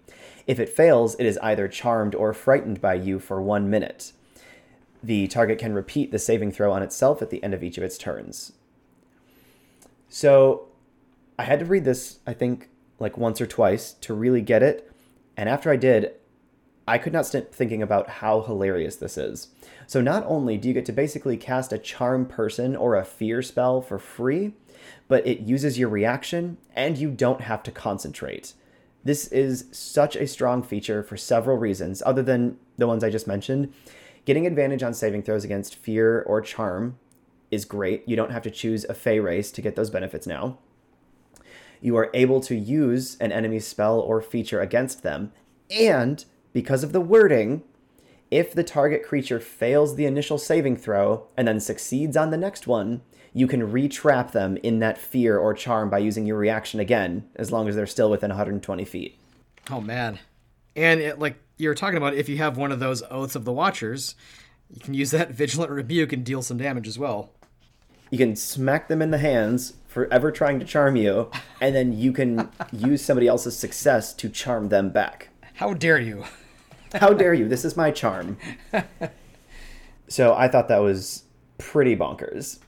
[0.45, 4.13] If it fails, it is either charmed or frightened by you for one minute
[5.01, 7.83] the target can repeat the saving throw on itself at the end of each of
[7.83, 8.53] its turns.
[10.09, 10.67] So
[11.37, 12.69] I had to read this, I think,
[12.99, 14.91] like once or twice to really get it.
[15.37, 16.13] And after I did,
[16.87, 19.49] I could not stop thinking about how hilarious this is.
[19.85, 23.41] So not only do you get to basically cast a charm person or a fear
[23.41, 24.53] spell for free,
[25.07, 28.53] but it uses your reaction and you don't have to concentrate.
[29.03, 33.27] This is such a strong feature for several reasons, other than the ones I just
[33.27, 33.73] mentioned.
[34.25, 36.99] Getting advantage on saving throws against fear or charm
[37.51, 38.07] is great.
[38.07, 40.57] You don't have to choose a Fey race to get those benefits now.
[41.81, 45.31] You are able to use an enemy spell or feature against them.
[45.71, 47.63] And because of the wording,
[48.29, 52.67] if the target creature fails the initial saving throw and then succeeds on the next
[52.67, 53.01] one,
[53.33, 57.51] you can retrap them in that fear or charm by using your reaction again, as
[57.51, 59.19] long as they're still within 120 feet.
[59.69, 60.19] Oh man.
[60.75, 63.53] And it, like you're talking about, if you have one of those oaths of the
[63.53, 64.15] Watchers,
[64.69, 67.31] you can use that vigilant rebuke and deal some damage as well.
[68.09, 71.29] You can smack them in the hands for ever trying to charm you,
[71.61, 75.29] and then you can use somebody else's success to charm them back.
[75.55, 76.25] How dare you?
[76.95, 77.47] How dare you?
[77.47, 78.37] This is my charm.
[80.07, 81.23] so I thought that was
[81.59, 82.59] pretty bonkers.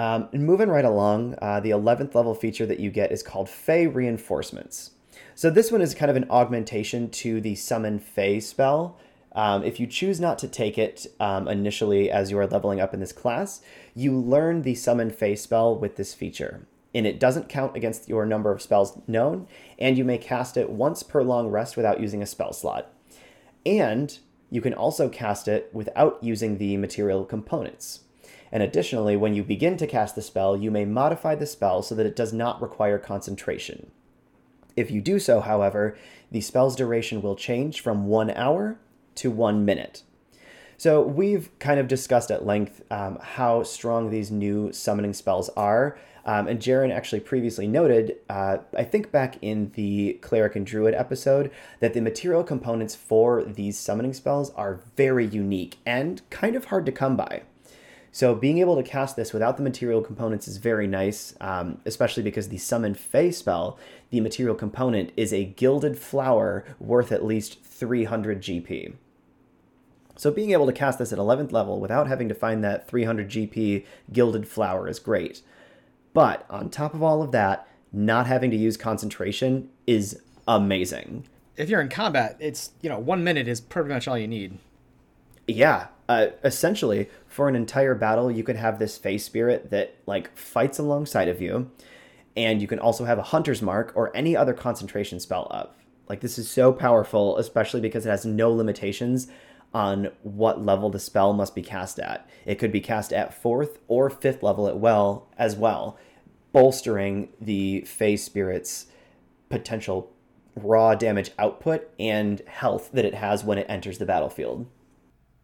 [0.00, 3.48] Um, and moving right along, uh, the 11th level feature that you get is called
[3.48, 4.92] Fey Reinforcements.
[5.38, 8.98] So this one is kind of an augmentation to the Summon Fey spell.
[9.36, 12.92] Um, if you choose not to take it um, initially as you are leveling up
[12.92, 13.62] in this class,
[13.94, 16.66] you learn the Summon Fey spell with this feature.
[16.92, 19.46] And it doesn't count against your number of spells known,
[19.78, 22.92] and you may cast it once per long rest without using a spell slot.
[23.64, 24.18] And
[24.50, 28.00] you can also cast it without using the material components.
[28.50, 31.94] And additionally, when you begin to cast the spell, you may modify the spell so
[31.94, 33.92] that it does not require concentration.
[34.78, 35.98] If you do so, however,
[36.30, 38.78] the spell's duration will change from one hour
[39.16, 40.04] to one minute.
[40.76, 45.98] So we've kind of discussed at length um, how strong these new summoning spells are.
[46.24, 50.94] Um, and Jaren actually previously noted, uh, I think back in the Cleric and Druid
[50.94, 51.50] episode,
[51.80, 56.86] that the material components for these summoning spells are very unique and kind of hard
[56.86, 57.42] to come by.
[58.18, 62.24] So being able to cast this without the material components is very nice, um, especially
[62.24, 63.78] because the Summon Fey spell,
[64.10, 68.94] the material component is a gilded flower worth at least 300 GP.
[70.16, 73.28] So being able to cast this at 11th level without having to find that 300
[73.28, 75.42] GP gilded flower is great.
[76.12, 81.28] But on top of all of that, not having to use concentration is amazing.
[81.56, 84.58] If you're in combat, it's, you know, one minute is pretty much all you need.
[85.46, 85.86] Yeah.
[86.08, 90.78] Uh, essentially, for an entire battle, you could have this Fey spirit that, like, fights
[90.78, 91.70] alongside of you.
[92.34, 95.78] And you can also have a Hunter's Mark or any other concentration spell up.
[96.08, 99.28] Like, this is so powerful, especially because it has no limitations
[99.74, 102.26] on what level the spell must be cast at.
[102.46, 105.98] It could be cast at fourth or fifth level at well as well,
[106.52, 108.86] bolstering the Fey Spirit's
[109.50, 110.10] potential
[110.56, 114.66] raw damage output and health that it has when it enters the battlefield.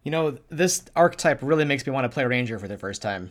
[0.04, 3.30] You know, this archetype really makes me want to play Ranger for the first time.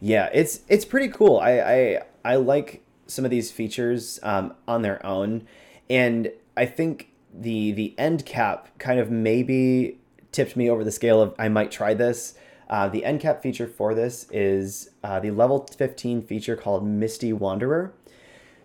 [0.00, 1.38] Yeah, it's it's pretty cool.
[1.38, 5.46] I I, I like some of these features um, on their own,
[5.88, 10.00] and I think the the end cap kind of maybe
[10.32, 12.34] tipped me over the scale of I might try this.
[12.68, 17.30] Uh, the end cap feature for this is uh, the level 15 feature called Misty
[17.30, 17.92] Wanderer.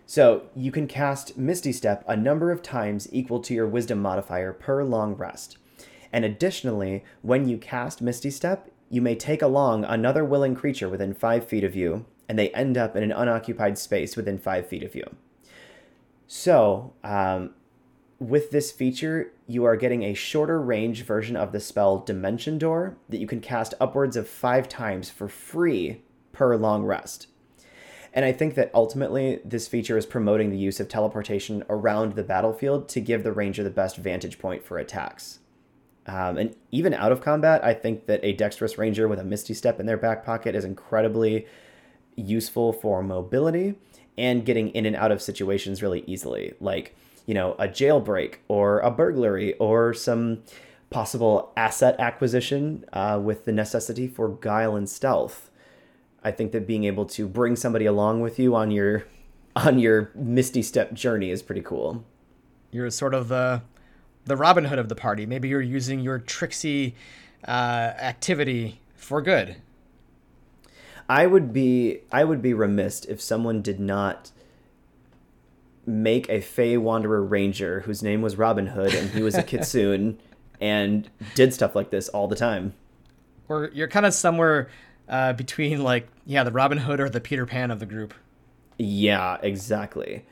[0.06, 4.54] So you can cast Misty Step a number of times equal to your Wisdom modifier
[4.54, 5.58] per long rest.
[6.12, 11.14] And additionally, when you cast Misty Step, you may take along another willing creature within
[11.14, 14.82] 5 feet of you, and they end up in an unoccupied space within 5 feet
[14.82, 15.04] of you.
[16.26, 17.54] So, um,
[18.18, 22.96] with this feature, you are getting a shorter range version of the spell Dimension Door
[23.08, 26.02] that you can cast upwards of five times for free
[26.32, 27.28] per long rest.
[28.12, 32.22] And I think that ultimately this feature is promoting the use of teleportation around the
[32.22, 35.38] battlefield to give the ranger the best vantage point for attacks.
[36.08, 39.52] Um, and even out of combat, I think that a dexterous ranger with a misty
[39.52, 41.46] step in their back pocket is incredibly
[42.16, 43.74] useful for mobility
[44.16, 46.54] and getting in and out of situations really easily.
[46.60, 46.96] Like,
[47.26, 50.42] you know, a jailbreak or a burglary or some
[50.88, 55.50] possible asset acquisition uh, with the necessity for guile and stealth.
[56.24, 59.04] I think that being able to bring somebody along with you on your
[59.56, 62.04] on your misty step journey is pretty cool.
[62.70, 63.62] You're sort of the
[64.28, 65.26] the Robin Hood of the party.
[65.26, 66.94] Maybe you're using your tricksy
[67.46, 69.56] uh, activity for good.
[71.08, 74.30] I would be I would be remiss if someone did not
[75.86, 80.18] make a Fey Wanderer Ranger whose name was Robin Hood and he was a Kitsune
[80.60, 82.74] and did stuff like this all the time.
[83.48, 84.68] Or you're kind of somewhere
[85.08, 88.12] uh, between like yeah the Robin Hood or the Peter Pan of the group.
[88.76, 90.26] Yeah, exactly.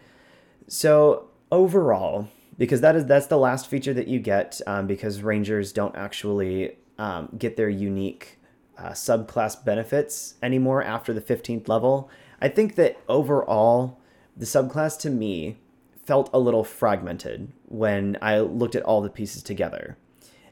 [0.69, 2.29] So overall,
[2.59, 6.77] because that is that's the last feature that you get um, because Rangers don't actually
[6.99, 8.39] um, get their unique
[8.79, 12.11] uh, subclass benefits anymore after the 15th level.
[12.41, 13.99] I think that overall
[14.37, 15.57] the subclass to me
[16.05, 19.97] felt a little fragmented when I looked at all the pieces together.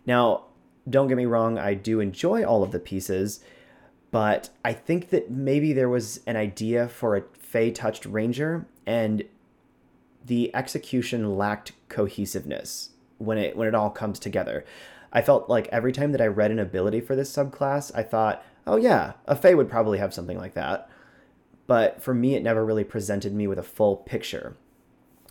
[0.07, 0.45] Now,
[0.89, 3.41] don't get me wrong, I do enjoy all of the pieces,
[4.11, 9.23] but I think that maybe there was an idea for a Fey touched ranger and
[10.25, 14.65] the execution lacked cohesiveness when it when it all comes together.
[15.13, 18.45] I felt like every time that I read an ability for this subclass, I thought,
[18.67, 20.89] "Oh yeah, a Fey would probably have something like that."
[21.67, 24.57] but for me, it never really presented me with a full picture.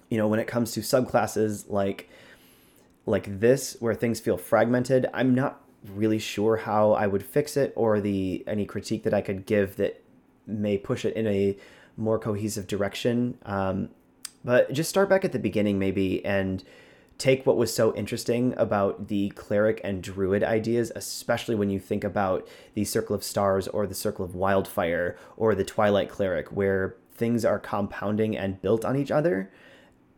[0.09, 2.09] You know, when it comes to subclasses like
[3.05, 5.61] like this, where things feel fragmented, I'm not
[5.93, 9.75] really sure how I would fix it or the any critique that I could give
[9.75, 10.01] that
[10.47, 11.57] may push it in a
[11.97, 13.37] more cohesive direction.
[13.45, 13.89] Um,
[14.43, 16.63] but just start back at the beginning, maybe, and
[17.17, 22.03] take what was so interesting about the cleric and druid ideas, especially when you think
[22.03, 26.95] about the Circle of Stars or the Circle of Wildfire or the Twilight Cleric, where
[27.13, 29.51] things are compounding and built on each other,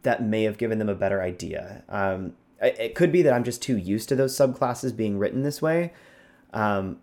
[0.04, 1.84] that may have given them a better idea.
[1.90, 5.62] Um, it could be that I'm just too used to those subclasses being written this
[5.62, 5.94] way.
[6.54, 7.00] Um,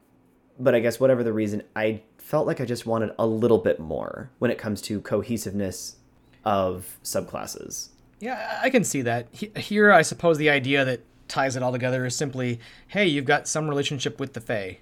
[0.59, 3.78] but I guess whatever the reason, I felt like I just wanted a little bit
[3.78, 5.97] more when it comes to cohesiveness
[6.44, 7.89] of subclasses.
[8.20, 9.32] Yeah, I can see that.
[9.35, 13.48] Here, I suppose the idea that ties it all together is simply, hey, you've got
[13.48, 14.78] some relationship with the Fae.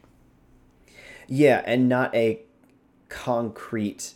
[1.27, 2.41] Yeah, and not a
[3.09, 4.15] concrete,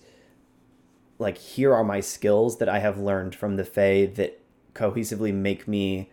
[1.19, 4.41] like, here are my skills that I have learned from the Fae that
[4.75, 6.11] cohesively make me,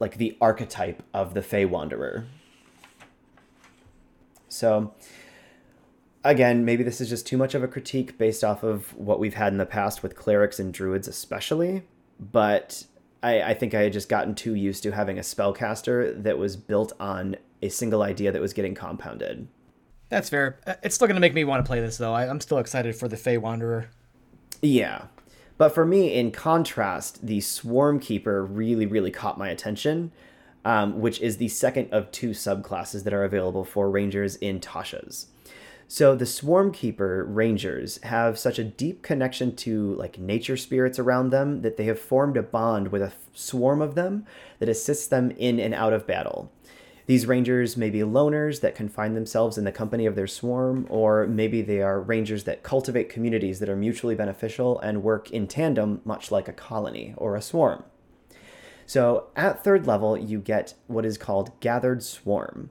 [0.00, 2.26] like, the archetype of the Fey Wanderer.
[4.48, 4.94] So,
[6.26, 9.34] again, maybe this is just too much of a critique based off of what we've
[9.34, 11.82] had in the past with clerics and druids, especially.
[12.18, 12.84] But
[13.22, 16.56] I, I think I had just gotten too used to having a spellcaster that was
[16.56, 19.48] built on a single idea that was getting compounded.
[20.08, 20.60] That's fair.
[20.66, 22.14] Uh, it's still going to make me want to play this, though.
[22.14, 23.90] I, I'm still excited for the Fey Wanderer.
[24.62, 25.06] Yeah.
[25.58, 30.12] But for me, in contrast, the Swarm Keeper really, really caught my attention,
[30.64, 35.28] um, which is the second of two subclasses that are available for Rangers in Tasha's.
[35.88, 41.30] So the Swarm Keeper Rangers have such a deep connection to like nature spirits around
[41.30, 44.26] them that they have formed a bond with a swarm of them
[44.58, 46.50] that assists them in and out of battle.
[47.06, 51.24] These rangers may be loners that confine themselves in the company of their swarm, or
[51.28, 56.00] maybe they are rangers that cultivate communities that are mutually beneficial and work in tandem,
[56.04, 57.84] much like a colony or a swarm.
[58.86, 62.70] So at third level, you get what is called Gathered Swarm.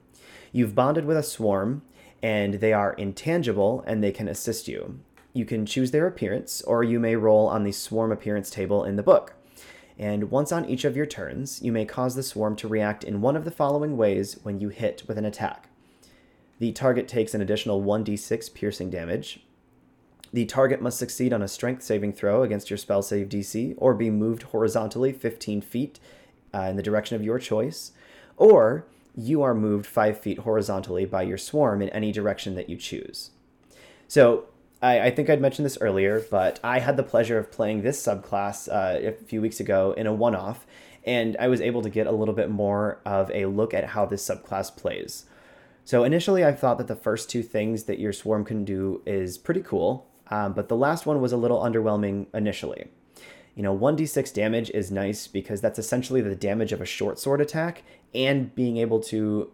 [0.52, 1.80] You've bonded with a swarm,
[2.26, 5.00] and they are intangible and they can assist you.
[5.32, 8.96] You can choose their appearance, or you may roll on the swarm appearance table in
[8.96, 9.34] the book
[9.98, 13.22] and once on each of your turns, you may cause the swarm to react in
[13.22, 15.68] one of the following ways when you hit with an attack.
[16.58, 19.40] The target takes an additional 1d6 piercing damage.
[20.32, 23.94] The target must succeed on a strength saving throw against your spell save DC or
[23.94, 25.98] be moved horizontally 15 feet
[26.52, 27.92] uh, in the direction of your choice,
[28.36, 28.86] or
[29.16, 33.30] you are moved 5 feet horizontally by your swarm in any direction that you choose.
[34.08, 34.46] So,
[34.82, 38.04] I, I, think I'd mentioned this earlier, but I had the pleasure of playing this
[38.04, 40.66] subclass uh, a few weeks ago in a one off,
[41.04, 44.04] and I was able to get a little bit more of a look at how
[44.04, 45.24] this subclass plays.
[45.84, 49.38] So initially, I thought that the first two things that your swarm can do is
[49.38, 52.88] pretty cool, um, but the last one was a little underwhelming initially.
[53.56, 57.40] You know, 1d6 damage is nice because that's essentially the damage of a short sword
[57.40, 57.82] attack,
[58.14, 59.50] and being able to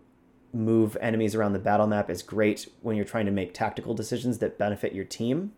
[0.52, 4.38] move enemies around the battle map is great when you're trying to make tactical decisions
[4.38, 5.52] that benefit your team.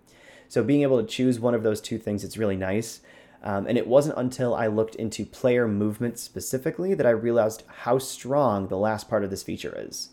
[0.47, 3.01] So being able to choose one of those two things, it's really nice.
[3.43, 7.99] Um, and it wasn't until I looked into player movement specifically that I realized how
[7.99, 10.11] strong the last part of this feature is.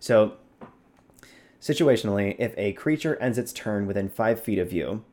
[0.00, 0.34] So,
[1.60, 5.04] situationally, if a creature ends its turn within five feet of you,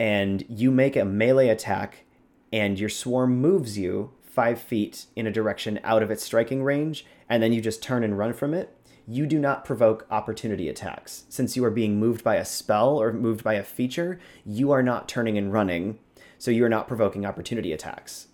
[0.00, 2.04] and you make a melee attack,
[2.50, 7.04] and your swarm moves you five feet in a direction out of its striking range,
[7.28, 8.74] and then you just turn and run from it,
[9.06, 11.24] you do not provoke opportunity attacks.
[11.28, 14.82] Since you are being moved by a spell or moved by a feature, you are
[14.82, 15.98] not turning and running,
[16.38, 18.28] so you are not provoking opportunity attacks.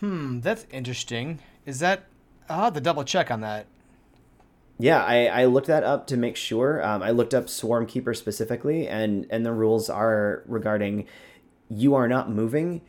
[0.00, 1.38] Hmm, that's interesting.
[1.64, 2.04] Is that.
[2.48, 3.66] I'll have to double check on that.
[4.80, 6.82] Yeah, I, I looked that up to make sure.
[6.82, 11.06] Um, I looked up Swarm Keeper specifically, and, and the rules are regarding
[11.68, 12.80] you are not moving,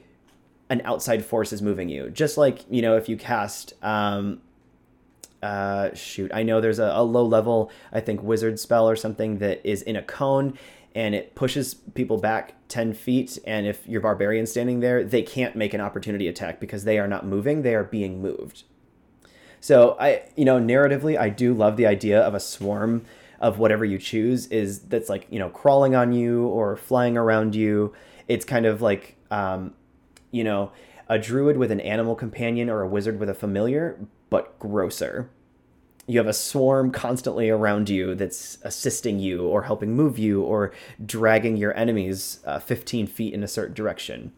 [0.70, 2.10] an outside force is moving you.
[2.10, 4.42] Just like, you know, if you cast um
[5.44, 9.40] uh shoot, I know there's a, a low level, I think wizard spell or something
[9.40, 10.58] that is in a cone
[10.96, 15.56] and it pushes people back 10 feet and if your barbarian standing there, they can't
[15.56, 18.64] make an opportunity attack because they are not moving, they are being moved.
[19.62, 23.06] So I you know, narratively I do love the idea of a swarm
[23.40, 27.56] of whatever you choose is that's like, you know, crawling on you or flying around
[27.56, 27.94] you.
[28.28, 29.74] It's kind of like um
[30.32, 30.72] you know,
[31.08, 35.30] a druid with an animal companion or a wizard with a familiar, but grosser.
[36.08, 40.72] You have a swarm constantly around you that's assisting you or helping move you or
[41.06, 44.34] dragging your enemies uh, 15 feet in a certain direction.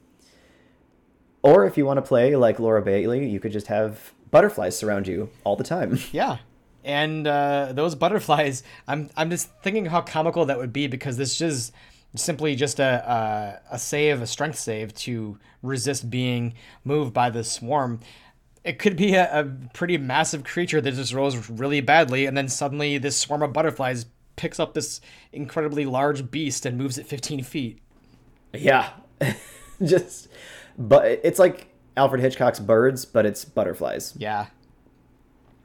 [1.43, 5.07] Or if you want to play like Laura Bailey, you could just have butterflies surround
[5.07, 5.99] you all the time.
[6.11, 6.39] Yeah.
[6.85, 11.39] And uh, those butterflies, I'm, I'm just thinking how comical that would be because this
[11.39, 11.71] is
[12.13, 17.45] simply just a, a, a save, a strength save to resist being moved by the
[17.45, 18.01] swarm.
[18.65, 22.49] It could be a, a pretty massive creature that just rolls really badly, and then
[22.49, 24.05] suddenly this swarm of butterflies
[24.35, 24.99] picks up this
[25.31, 27.79] incredibly large beast and moves it 15 feet.
[28.53, 28.89] Yeah,
[29.81, 30.27] just
[30.77, 34.13] but it's like Alfred Hitchcock's Birds, but it's butterflies.
[34.17, 34.47] Yeah.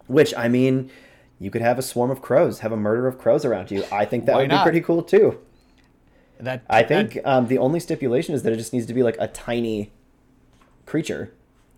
[0.06, 0.90] Which I mean,
[1.38, 3.84] you could have a swarm of crows, have a murder of crows around you.
[3.92, 4.64] I think that would not?
[4.64, 5.38] be pretty cool too.
[6.40, 9.02] That I think that, um, the only stipulation is that it just needs to be
[9.02, 9.90] like a tiny
[10.86, 11.32] creature.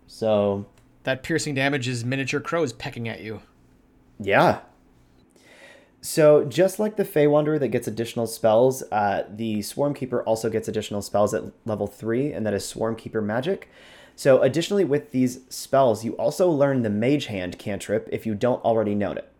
[0.07, 0.65] So
[1.03, 3.41] that piercing damage is miniature crows pecking at you.
[4.19, 4.59] Yeah.
[6.01, 10.49] So just like the Fey Wanderer that gets additional spells, uh, the Swarm Keeper also
[10.49, 13.69] gets additional spells at level three, and that is Swarm Keeper magic.
[14.15, 18.63] So additionally, with these spells, you also learn the Mage Hand cantrip if you don't
[18.63, 19.31] already know it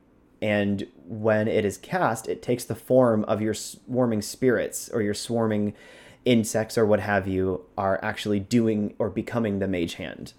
[0.41, 5.13] and when it is cast, it takes the form of your swarming spirits or your
[5.13, 5.73] swarming
[6.25, 10.33] insects or what have you are actually doing or becoming the mage hand.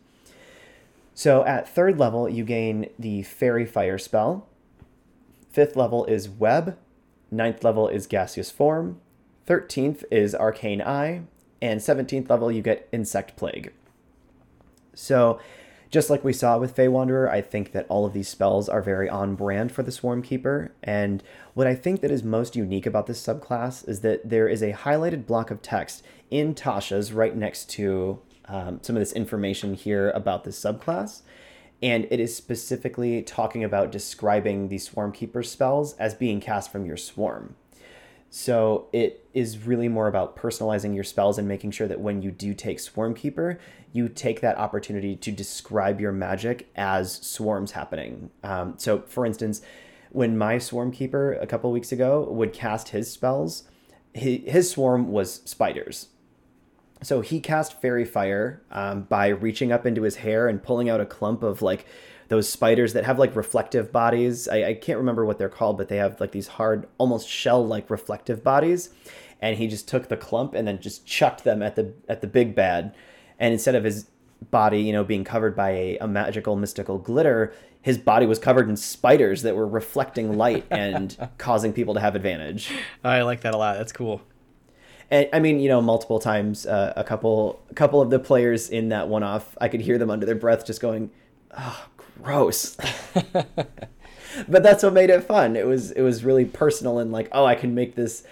[1.15, 4.49] So at third level, you gain the Faerie Fire spell.
[5.51, 6.77] Fifth level is Web.
[7.31, 8.99] Ninth level is Gaseous Form.
[9.47, 11.23] Thirteenth is Arcane Eye.
[11.61, 13.73] And 17th level, you get Insect Plague.
[14.95, 15.41] So,
[15.91, 18.81] just like we saw with Fey Wanderer, I think that all of these spells are
[18.81, 20.73] very on brand for the Swarm Keeper.
[20.83, 24.63] And what I think that is most unique about this subclass is that there is
[24.63, 29.75] a highlighted block of text in Tasha's right next to um, some of this information
[29.75, 31.21] here about this subclass.
[31.83, 36.87] And it is specifically talking about describing the Swarm Keeper spells as being cast from
[36.87, 37.55] your swarm.
[38.35, 42.31] So it is really more about personalizing your spells and making sure that when you
[42.31, 43.61] do take Swarm Keeper,
[43.93, 48.31] you take that opportunity to describe your magic as swarms happening.
[48.43, 49.61] Um, so, for instance,
[50.13, 53.65] when my Swarm Keeper a couple weeks ago would cast his spells,
[54.15, 56.09] his, his swarm was spiders.
[57.03, 61.03] So he cast Faerie Fire um, by reaching up into his hair and pulling out
[61.03, 61.85] a clump of like
[62.33, 64.49] those spiders that have like reflective bodies.
[64.49, 67.91] I, I can't remember what they're called, but they have like these hard, almost shell-like
[67.91, 68.89] reflective bodies.
[69.43, 72.27] And he just took the clump and then just chucked them at the at the
[72.27, 72.95] big bad.
[73.39, 74.09] And instead of his
[74.51, 77.53] body, you know, being covered by a, a magical, mystical glitter,
[77.83, 82.15] his body was covered in spiders that were reflecting light and causing people to have
[82.15, 82.73] advantage.
[83.05, 83.77] I like that a lot.
[83.77, 84.23] That's cool
[85.13, 88.71] and I mean, you know, multiple times, uh, a couple, a couple of the players
[88.71, 91.11] in that one off, I could hear them under their breath just going,
[91.57, 91.87] "Oh,
[92.21, 92.77] gross."
[94.49, 95.57] but that's what made it fun.
[95.57, 98.25] It was, it was really personal and like, oh, I can make this,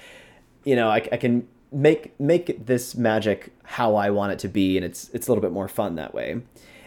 [0.65, 4.77] you know, I, I can make make this magic how I want it to be,
[4.77, 6.41] and it's it's a little bit more fun that way.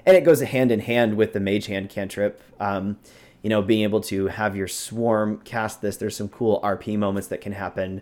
[0.05, 2.41] And it goes hand in hand with the Mage Hand cantrip.
[2.59, 2.97] Um,
[3.41, 7.27] you know, being able to have your swarm cast this, there's some cool RP moments
[7.27, 8.01] that can happen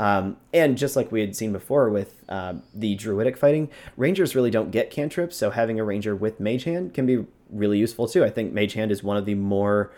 [0.00, 4.50] um, and just like we had seen before with uh, the druidic fighting, rangers really
[4.50, 8.24] don't get cantrips, so having a ranger with mage hand can be really useful too.
[8.24, 9.92] I think mage hand is one of the more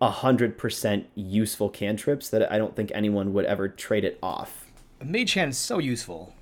[0.00, 4.66] 100% useful cantrips that I don't think anyone would ever trade it off.
[5.02, 6.34] Mage hand is so useful.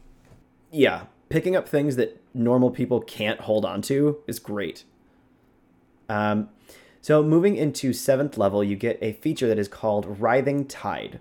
[0.70, 4.84] Yeah, picking up things that normal people can't hold on to is great.
[6.09, 6.48] Um,
[7.00, 11.20] so moving into seventh level, you get a feature that is called Writhing Tide.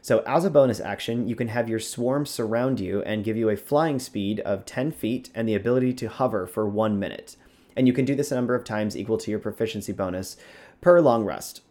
[0.00, 3.50] So, as a bonus action, you can have your swarm surround you and give you
[3.50, 7.36] a flying speed of 10 feet and the ability to hover for one minute.
[7.78, 10.36] And you can do this a number of times equal to your proficiency bonus
[10.80, 11.62] per long rest.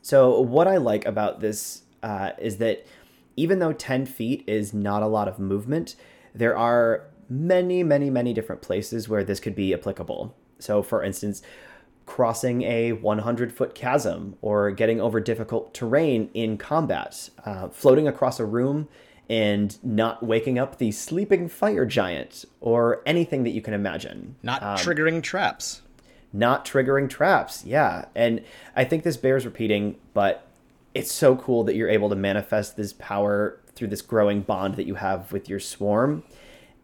[0.00, 2.86] So, what I like about this uh, is that
[3.36, 5.94] even though 10 feet is not a lot of movement,
[6.34, 10.34] there are many, many, many different places where this could be applicable.
[10.58, 11.42] So, for instance,
[12.06, 18.40] crossing a 100 foot chasm or getting over difficult terrain in combat, uh, floating across
[18.40, 18.88] a room
[19.28, 24.36] and not waking up the sleeping fire giant or anything that you can imagine.
[24.42, 25.82] Not um, triggering traps.
[26.32, 28.06] Not triggering traps, yeah.
[28.14, 28.42] And
[28.76, 30.46] I think this bears repeating, but
[30.94, 34.86] it's so cool that you're able to manifest this power through this growing bond that
[34.86, 36.24] you have with your swarm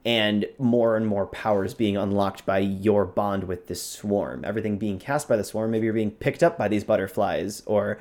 [0.04, 4.44] and more and more powers being unlocked by your bond with this swarm.
[4.44, 7.62] Everything being cast by the swarm, maybe you're being picked up by these butterflies.
[7.64, 7.98] Or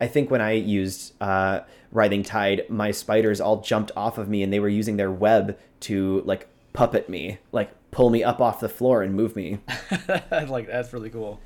[0.00, 1.60] I think when I used uh,
[1.92, 5.58] Writhing Tide, my spiders all jumped off of me and they were using their web
[5.80, 9.58] to like puppet me, like pull me up off the floor and move me.
[10.48, 11.40] like that's really cool.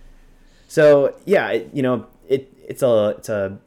[0.68, 3.58] So yeah, it, you know, it it's a it's a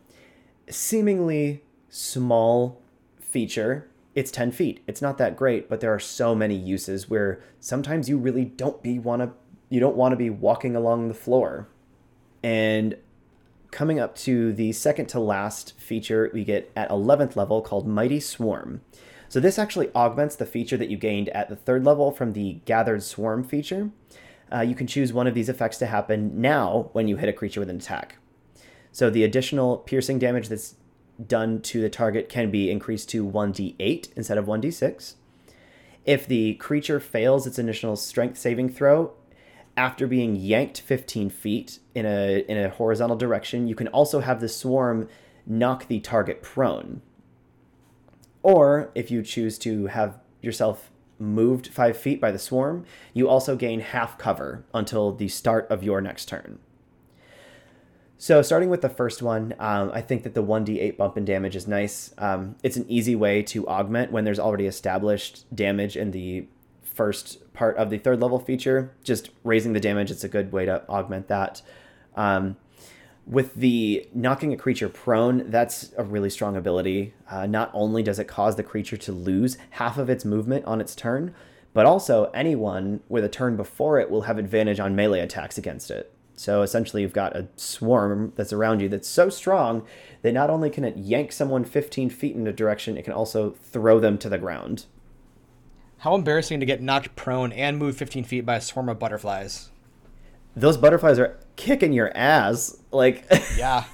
[0.70, 2.82] seemingly small
[3.20, 4.84] feature it's 10 feet.
[4.88, 8.82] It's not that great, but there are so many uses where sometimes you really don't
[8.84, 9.32] be want to
[9.70, 11.68] you don't want to be walking along the floor.
[12.44, 12.96] And
[13.74, 18.20] coming up to the second to last feature we get at 11th level called Mighty
[18.20, 18.82] Swarm.
[19.28, 22.60] So this actually augments the feature that you gained at the third level from the
[22.66, 23.90] Gathered Swarm feature.
[24.54, 27.34] Uh, you can choose one of these effects to happen now when you hit a
[27.34, 28.18] creature with an attack.
[28.92, 30.76] So the additional piercing damage that's
[31.26, 35.16] done to the target can be increased to 1d8 instead of 1d6.
[36.06, 39.14] If the creature fails its initial strength saving throw
[39.76, 44.40] after being yanked 15 feet in a, in a horizontal direction, you can also have
[44.40, 45.08] the swarm
[45.46, 47.02] knock the target prone.
[48.44, 53.56] Or if you choose to have yourself moved 5 feet by the swarm, you also
[53.56, 56.60] gain half cover until the start of your next turn.
[58.18, 61.58] So starting with the first one, um, I think that the 1d8 bump in damage
[61.58, 62.14] is nice.
[62.18, 66.48] Um, it's an easy way to augment when there's already established damage in the
[66.94, 68.94] first part of the third level feature.
[69.04, 71.62] Just raising the damage, it's a good way to augment that.
[72.16, 72.58] Um,
[73.26, 77.14] with the knocking a creature prone, that's a really strong ability.
[77.30, 80.82] Uh, not only does it cause the creature to lose half of its movement on
[80.82, 81.34] its turn,
[81.74, 85.90] but also anyone with a turn before it will have advantage on melee attacks against
[85.90, 86.14] it.
[86.36, 89.86] So essentially, you've got a swarm that's around you that's so strong
[90.24, 93.52] that not only can it yank someone 15 feet in a direction, it can also
[93.52, 94.86] throw them to the ground.
[96.04, 99.70] How embarrassing to get knocked prone and move 15 feet by a swarm of butterflies.
[100.54, 102.78] Those butterflies are kicking your ass.
[102.92, 103.26] Like,
[103.58, 103.86] yeah.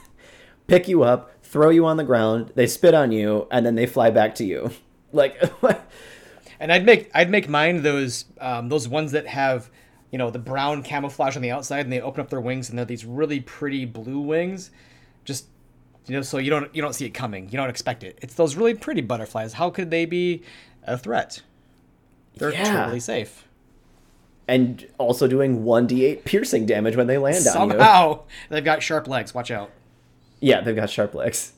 [0.66, 3.86] pick you up, throw you on the ground, they spit on you, and then they
[3.86, 4.72] fly back to you.
[5.12, 5.42] Like,
[6.60, 9.72] and I'd make I'd make mine those um, those ones that have
[10.12, 12.78] you know the brown camouflage on the outside, and they open up their wings, and
[12.78, 14.70] they're these really pretty blue wings.
[15.26, 15.48] Just
[16.06, 18.20] you know, so you don't you don't see it coming, you don't expect it.
[18.22, 19.54] It's those really pretty butterflies.
[19.54, 20.44] How could they be
[20.84, 21.42] a threat?
[22.40, 22.82] They're yeah.
[22.82, 23.46] totally safe.
[24.48, 27.72] And also doing 1d8 piercing damage when they land Somehow, on you.
[27.74, 28.20] Somehow.
[28.50, 29.34] They've got sharp legs.
[29.34, 29.70] Watch out.
[30.40, 31.54] Yeah, they've got sharp legs.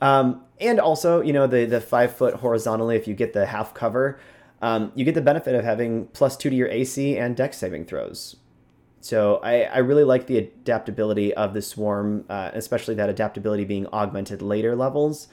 [0.00, 3.72] Um, and also, you know, the, the five foot horizontally, if you get the half
[3.72, 4.18] cover,
[4.60, 7.84] um, you get the benefit of having plus two to your AC and dex saving
[7.84, 8.36] throws.
[9.00, 13.86] So I, I really like the adaptability of the swarm, uh, especially that adaptability being
[13.92, 15.26] augmented later levels.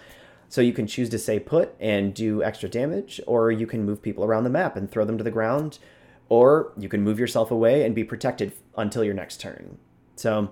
[0.50, 4.02] So you can choose to say put and do extra damage, or you can move
[4.02, 5.80] people around the map and throw them to the ground,
[6.28, 9.78] or you can move yourself away and be protected until your next turn.
[10.16, 10.52] So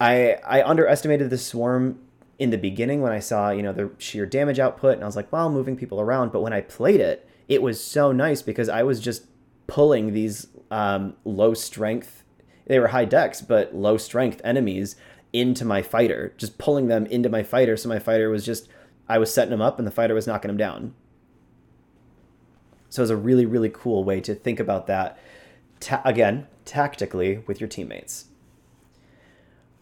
[0.00, 2.00] I I underestimated the swarm
[2.38, 5.16] in the beginning when I saw, you know, the sheer damage output and I was
[5.16, 8.68] like, well, moving people around, but when I played it, it was so nice because
[8.68, 9.26] I was just
[9.66, 12.24] pulling these um, low strength
[12.68, 14.94] they were high dex, but low strength enemies
[15.32, 18.66] into my fighter just pulling them into my fighter so my fighter was just
[19.08, 20.94] I was setting him up and the fighter was knocking him down.
[22.90, 25.18] So it was a really, really cool way to think about that,
[25.80, 28.26] ta- again, tactically with your teammates.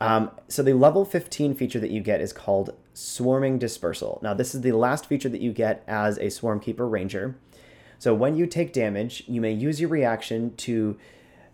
[0.01, 4.21] Um, so the level 15 feature that you get is called Swarming Dispersal.
[4.23, 7.37] Now, this is the last feature that you get as a Swarm Keeper Ranger.
[7.99, 10.99] So when you take damage, you may use your reaction to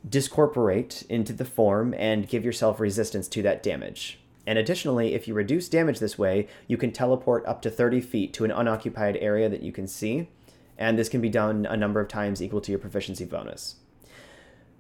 [0.09, 4.19] discorporate into the form and give yourself resistance to that damage.
[4.47, 8.33] And additionally, if you reduce damage this way, you can teleport up to 30 feet
[8.35, 10.29] to an unoccupied area that you can see.
[10.77, 13.77] And this can be done a number of times equal to your proficiency bonus.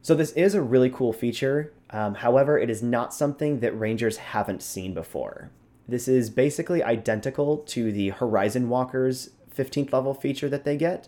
[0.01, 1.73] So, this is a really cool feature.
[1.91, 5.51] Um, however, it is not something that Rangers haven't seen before.
[5.87, 11.07] This is basically identical to the Horizon Walkers 15th level feature that they get,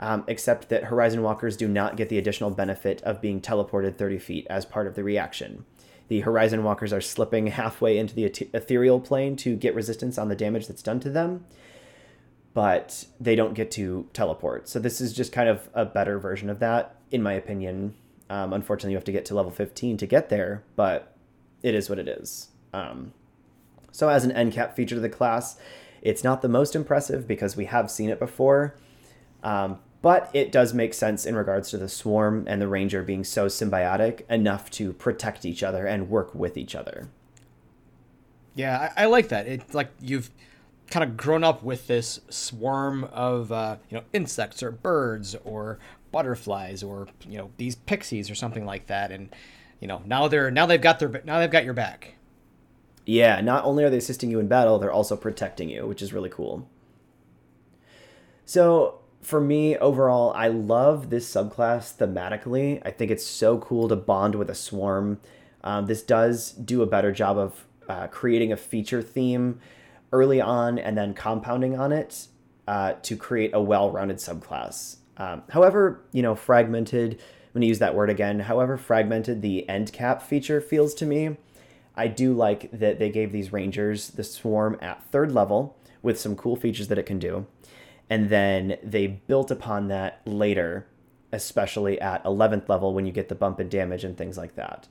[0.00, 4.18] um, except that Horizon Walkers do not get the additional benefit of being teleported 30
[4.18, 5.64] feet as part of the reaction.
[6.08, 10.36] The Horizon Walkers are slipping halfway into the ethereal plane to get resistance on the
[10.36, 11.44] damage that's done to them,
[12.54, 14.68] but they don't get to teleport.
[14.68, 17.94] So this is just kind of a better version of that, in my opinion.
[18.28, 21.14] Um, unfortunately, you have to get to level 15 to get there, but
[21.62, 22.48] it is what it is.
[22.72, 23.12] Um,
[23.92, 25.58] so, as an end cap feature to the class,
[26.02, 28.74] it's not the most impressive because we have seen it before,
[29.42, 33.24] um, but it does make sense in regards to the swarm and the ranger being
[33.24, 37.08] so symbiotic enough to protect each other and work with each other.
[38.54, 39.48] Yeah, I, I like that.
[39.48, 40.30] It's like you've
[40.92, 45.80] kind of grown up with this swarm of uh, you know insects or birds or
[46.12, 49.34] butterflies or you know these pixies or something like that, and
[49.80, 52.14] you know now they're now they've got their now they've got your back.
[53.04, 56.12] Yeah, not only are they assisting you in battle, they're also protecting you, which is
[56.12, 56.70] really cool.
[58.44, 62.80] So for me overall, I love this subclass thematically.
[62.84, 65.18] I think it's so cool to bond with a swarm.
[65.64, 69.58] Um, this does do a better job of uh, creating a feature theme
[70.12, 72.28] early on and then compounding on it
[72.68, 74.98] uh, to create a well-rounded subclass.
[75.16, 77.14] Um, however, you know, fragmented.
[77.14, 78.38] I'm gonna use that word again.
[78.38, 81.36] However, fragmented the end cap feature feels to me.
[81.96, 86.36] I do like that they gave these rangers the swarm at third level with some
[86.36, 87.46] cool features that it can do
[88.08, 90.86] and then they built upon that later
[91.32, 94.88] especially at 11th level when you get the bump in damage and things like that.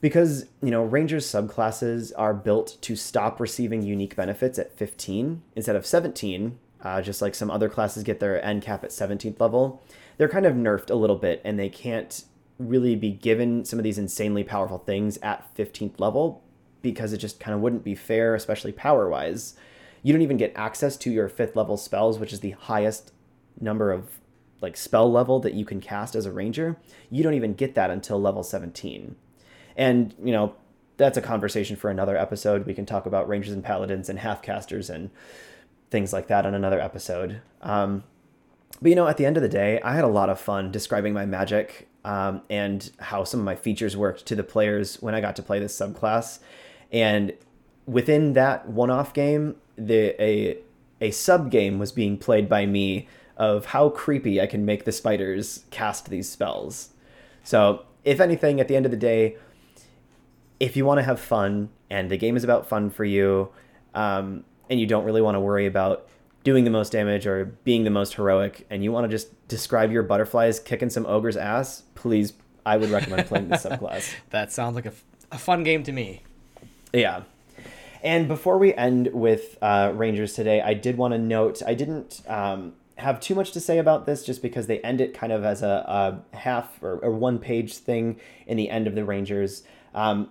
[0.00, 5.76] Because you know rangers subclasses are built to stop receiving unique benefits at 15 instead
[5.76, 9.80] of 17 uh, just like some other classes get their end cap at 17th level.
[10.18, 12.24] They're kind of nerfed a little bit and they can't
[12.58, 16.42] really be given some of these insanely powerful things at 15th level
[16.80, 19.54] because it just kind of wouldn't be fair especially power wise
[20.02, 23.12] you don't even get access to your fifth level spells, which is the highest
[23.60, 24.20] number of
[24.60, 26.76] like spell level that you can cast as a ranger.
[27.10, 29.16] You don't even get that until level 17.
[29.76, 30.54] And, you know,
[30.96, 32.66] that's a conversation for another episode.
[32.66, 35.10] We can talk about rangers and paladins and half casters and
[35.90, 37.40] things like that on another episode.
[37.60, 38.04] Um,
[38.80, 40.70] but you know, at the end of the day, I had a lot of fun
[40.70, 45.14] describing my magic um, and how some of my features worked to the players when
[45.14, 46.40] I got to play this subclass.
[46.90, 47.32] And
[47.86, 49.56] within that one-off game,
[49.86, 50.58] the a
[51.00, 54.92] a sub game was being played by me of how creepy I can make the
[54.92, 56.90] spiders cast these spells.
[57.42, 59.36] So, if anything, at the end of the day,
[60.60, 63.48] if you want to have fun and the game is about fun for you,
[63.94, 66.08] um, and you don't really want to worry about
[66.44, 69.90] doing the most damage or being the most heroic, and you want to just describe
[69.90, 72.34] your butterflies kicking some ogre's ass, please,
[72.64, 74.14] I would recommend playing this subclass.
[74.30, 76.22] That sounds like a, f- a fun game to me.
[76.92, 77.22] Yeah.
[78.02, 82.22] And before we end with uh, Rangers today, I did want to note I didn't
[82.26, 85.44] um, have too much to say about this just because they end it kind of
[85.44, 89.62] as a, a half or, or one page thing in the end of the Rangers.
[89.94, 90.30] Um,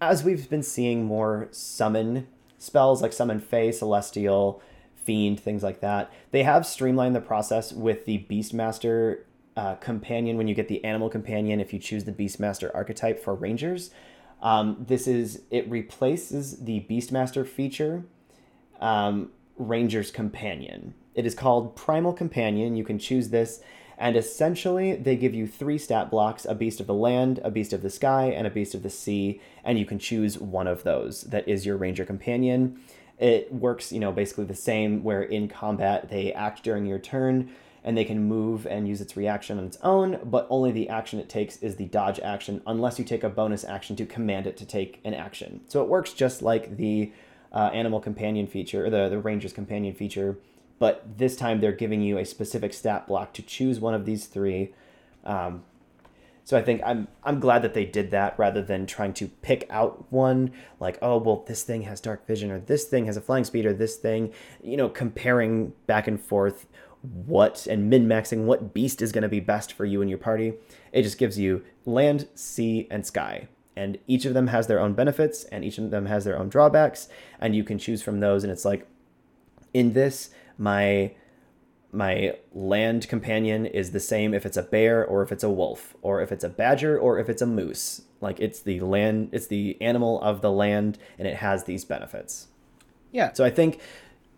[0.00, 2.26] as we've been seeing more summon
[2.58, 4.60] spells like Summon Fey, Celestial,
[4.96, 9.20] Fiend, things like that, they have streamlined the process with the Beastmaster
[9.56, 13.34] uh, companion when you get the animal companion if you choose the Beastmaster archetype for
[13.34, 13.90] Rangers.
[14.40, 18.04] Um, this is it replaces the Beastmaster feature,
[18.80, 20.94] um, Ranger's Companion.
[21.14, 22.76] It is called Primal Companion.
[22.76, 23.60] You can choose this,
[23.98, 27.72] and essentially they give you three stat blocks: a Beast of the Land, a Beast
[27.72, 29.40] of the Sky, and a Beast of the Sea.
[29.64, 31.22] And you can choose one of those.
[31.22, 32.80] That is your Ranger Companion.
[33.18, 35.02] It works, you know, basically the same.
[35.02, 37.50] Where in combat they act during your turn
[37.88, 41.18] and they can move and use its reaction on its own, but only the action
[41.18, 44.58] it takes is the dodge action unless you take a bonus action to command it
[44.58, 45.62] to take an action.
[45.68, 47.10] So it works just like the
[47.50, 50.36] uh, animal companion feature, or the, the ranger's companion feature,
[50.78, 54.26] but this time they're giving you a specific stat block to choose one of these
[54.26, 54.74] three.
[55.24, 55.62] Um,
[56.44, 59.66] so I think I'm I'm glad that they did that rather than trying to pick
[59.68, 63.20] out one like oh well this thing has dark vision or this thing has a
[63.20, 64.32] flying speed or this thing
[64.62, 66.64] you know comparing back and forth
[67.02, 70.18] what and min maxing what beast is going to be best for you and your
[70.18, 70.54] party.
[70.92, 73.48] It just gives you land, sea, and sky.
[73.76, 76.48] And each of them has their own benefits and each of them has their own
[76.48, 77.08] drawbacks.
[77.40, 78.42] And you can choose from those.
[78.42, 78.86] And it's like,
[79.72, 81.12] in this, my
[81.90, 85.96] my land companion is the same if it's a bear or if it's a wolf
[86.02, 89.46] or if it's a badger or if it's a moose like it's the land it's
[89.46, 92.48] the animal of the land and it has these benefits
[93.10, 93.32] Yeah.
[93.32, 93.80] so i think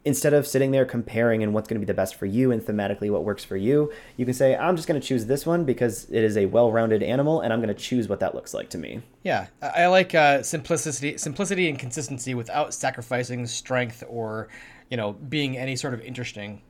[0.04, 2.62] instead of sitting there comparing and what's going to be the best for you and
[2.62, 5.64] thematically what works for you, you can say, I'm just going to choose this one
[5.64, 8.54] because it is a well rounded animal and I'm going to choose what that looks
[8.54, 9.02] like to me.
[9.22, 14.48] Yeah, I I like uh, simplicity, simplicity and consistency without sacrificing strength or,
[14.90, 16.62] you know, being any sort of interesting.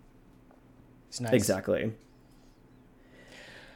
[1.08, 1.32] It's nice.
[1.32, 1.92] Exactly.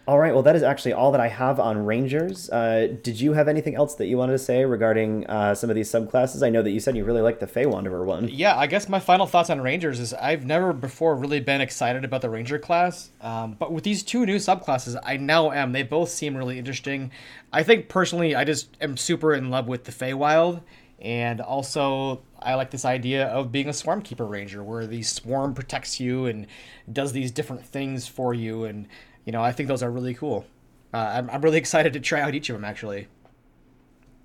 [0.07, 2.51] All right, well, that is actually all that I have on Rangers.
[2.51, 5.77] Uh, did you have anything else that you wanted to say regarding uh, some of
[5.77, 6.47] these subclasses?
[6.47, 8.29] I know that you said you really liked the Fey Wanderer one.
[8.29, 12.05] Yeah, I guess my final thoughts on Rangers is I've never before really been excited
[12.05, 15.73] about the Ranger class, um, but with these two new subclasses, I now am.
[15.73, 17.11] They both seem really interesting.
[17.51, 20.61] I think personally, I just am super in love with the Feywild,
[21.01, 25.55] and also I like this idea of being a Swarm Keeper Ranger, where the swarm
[25.55, 26.47] protects you and
[26.93, 28.87] does these different things for you, and
[29.25, 30.47] you know I think those are really cool.
[30.93, 33.09] Uh, I'm, I'm really excited to try out each of them actually.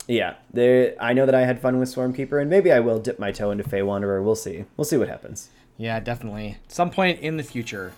[0.08, 0.96] Yeah, there.
[1.00, 3.52] I know that I had fun with Swarmkeeper, and maybe I will dip my toe
[3.52, 4.24] into Fey Wanderer.
[4.24, 4.66] We'll see.
[4.76, 5.50] We'll see what happens.
[5.78, 6.58] Yeah, definitely.
[6.68, 7.94] Some point in the future.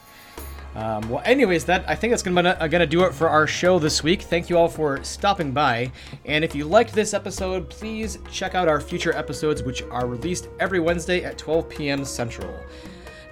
[0.76, 3.80] Um, well, anyways, that I think that's gonna uh, gonna do it for our show
[3.80, 4.22] this week.
[4.22, 5.92] Thank you all for stopping by,
[6.26, 10.48] and if you liked this episode, please check out our future episodes, which are released
[10.60, 12.06] every Wednesday at 12 p.m.
[12.06, 12.54] Central.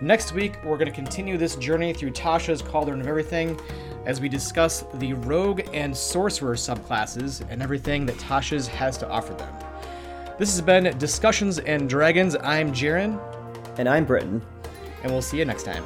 [0.02, 3.60] Next week, we're going to continue this journey through Tasha's Cauldron of Everything
[4.06, 9.34] as we discuss the Rogue and Sorcerer subclasses and everything that Tasha's has to offer
[9.34, 9.54] them.
[10.38, 12.38] This has been Discussions and Dragons.
[12.42, 13.20] I'm Jaren,
[13.78, 14.42] And I'm Britain.
[15.04, 15.84] and we'll see you next time.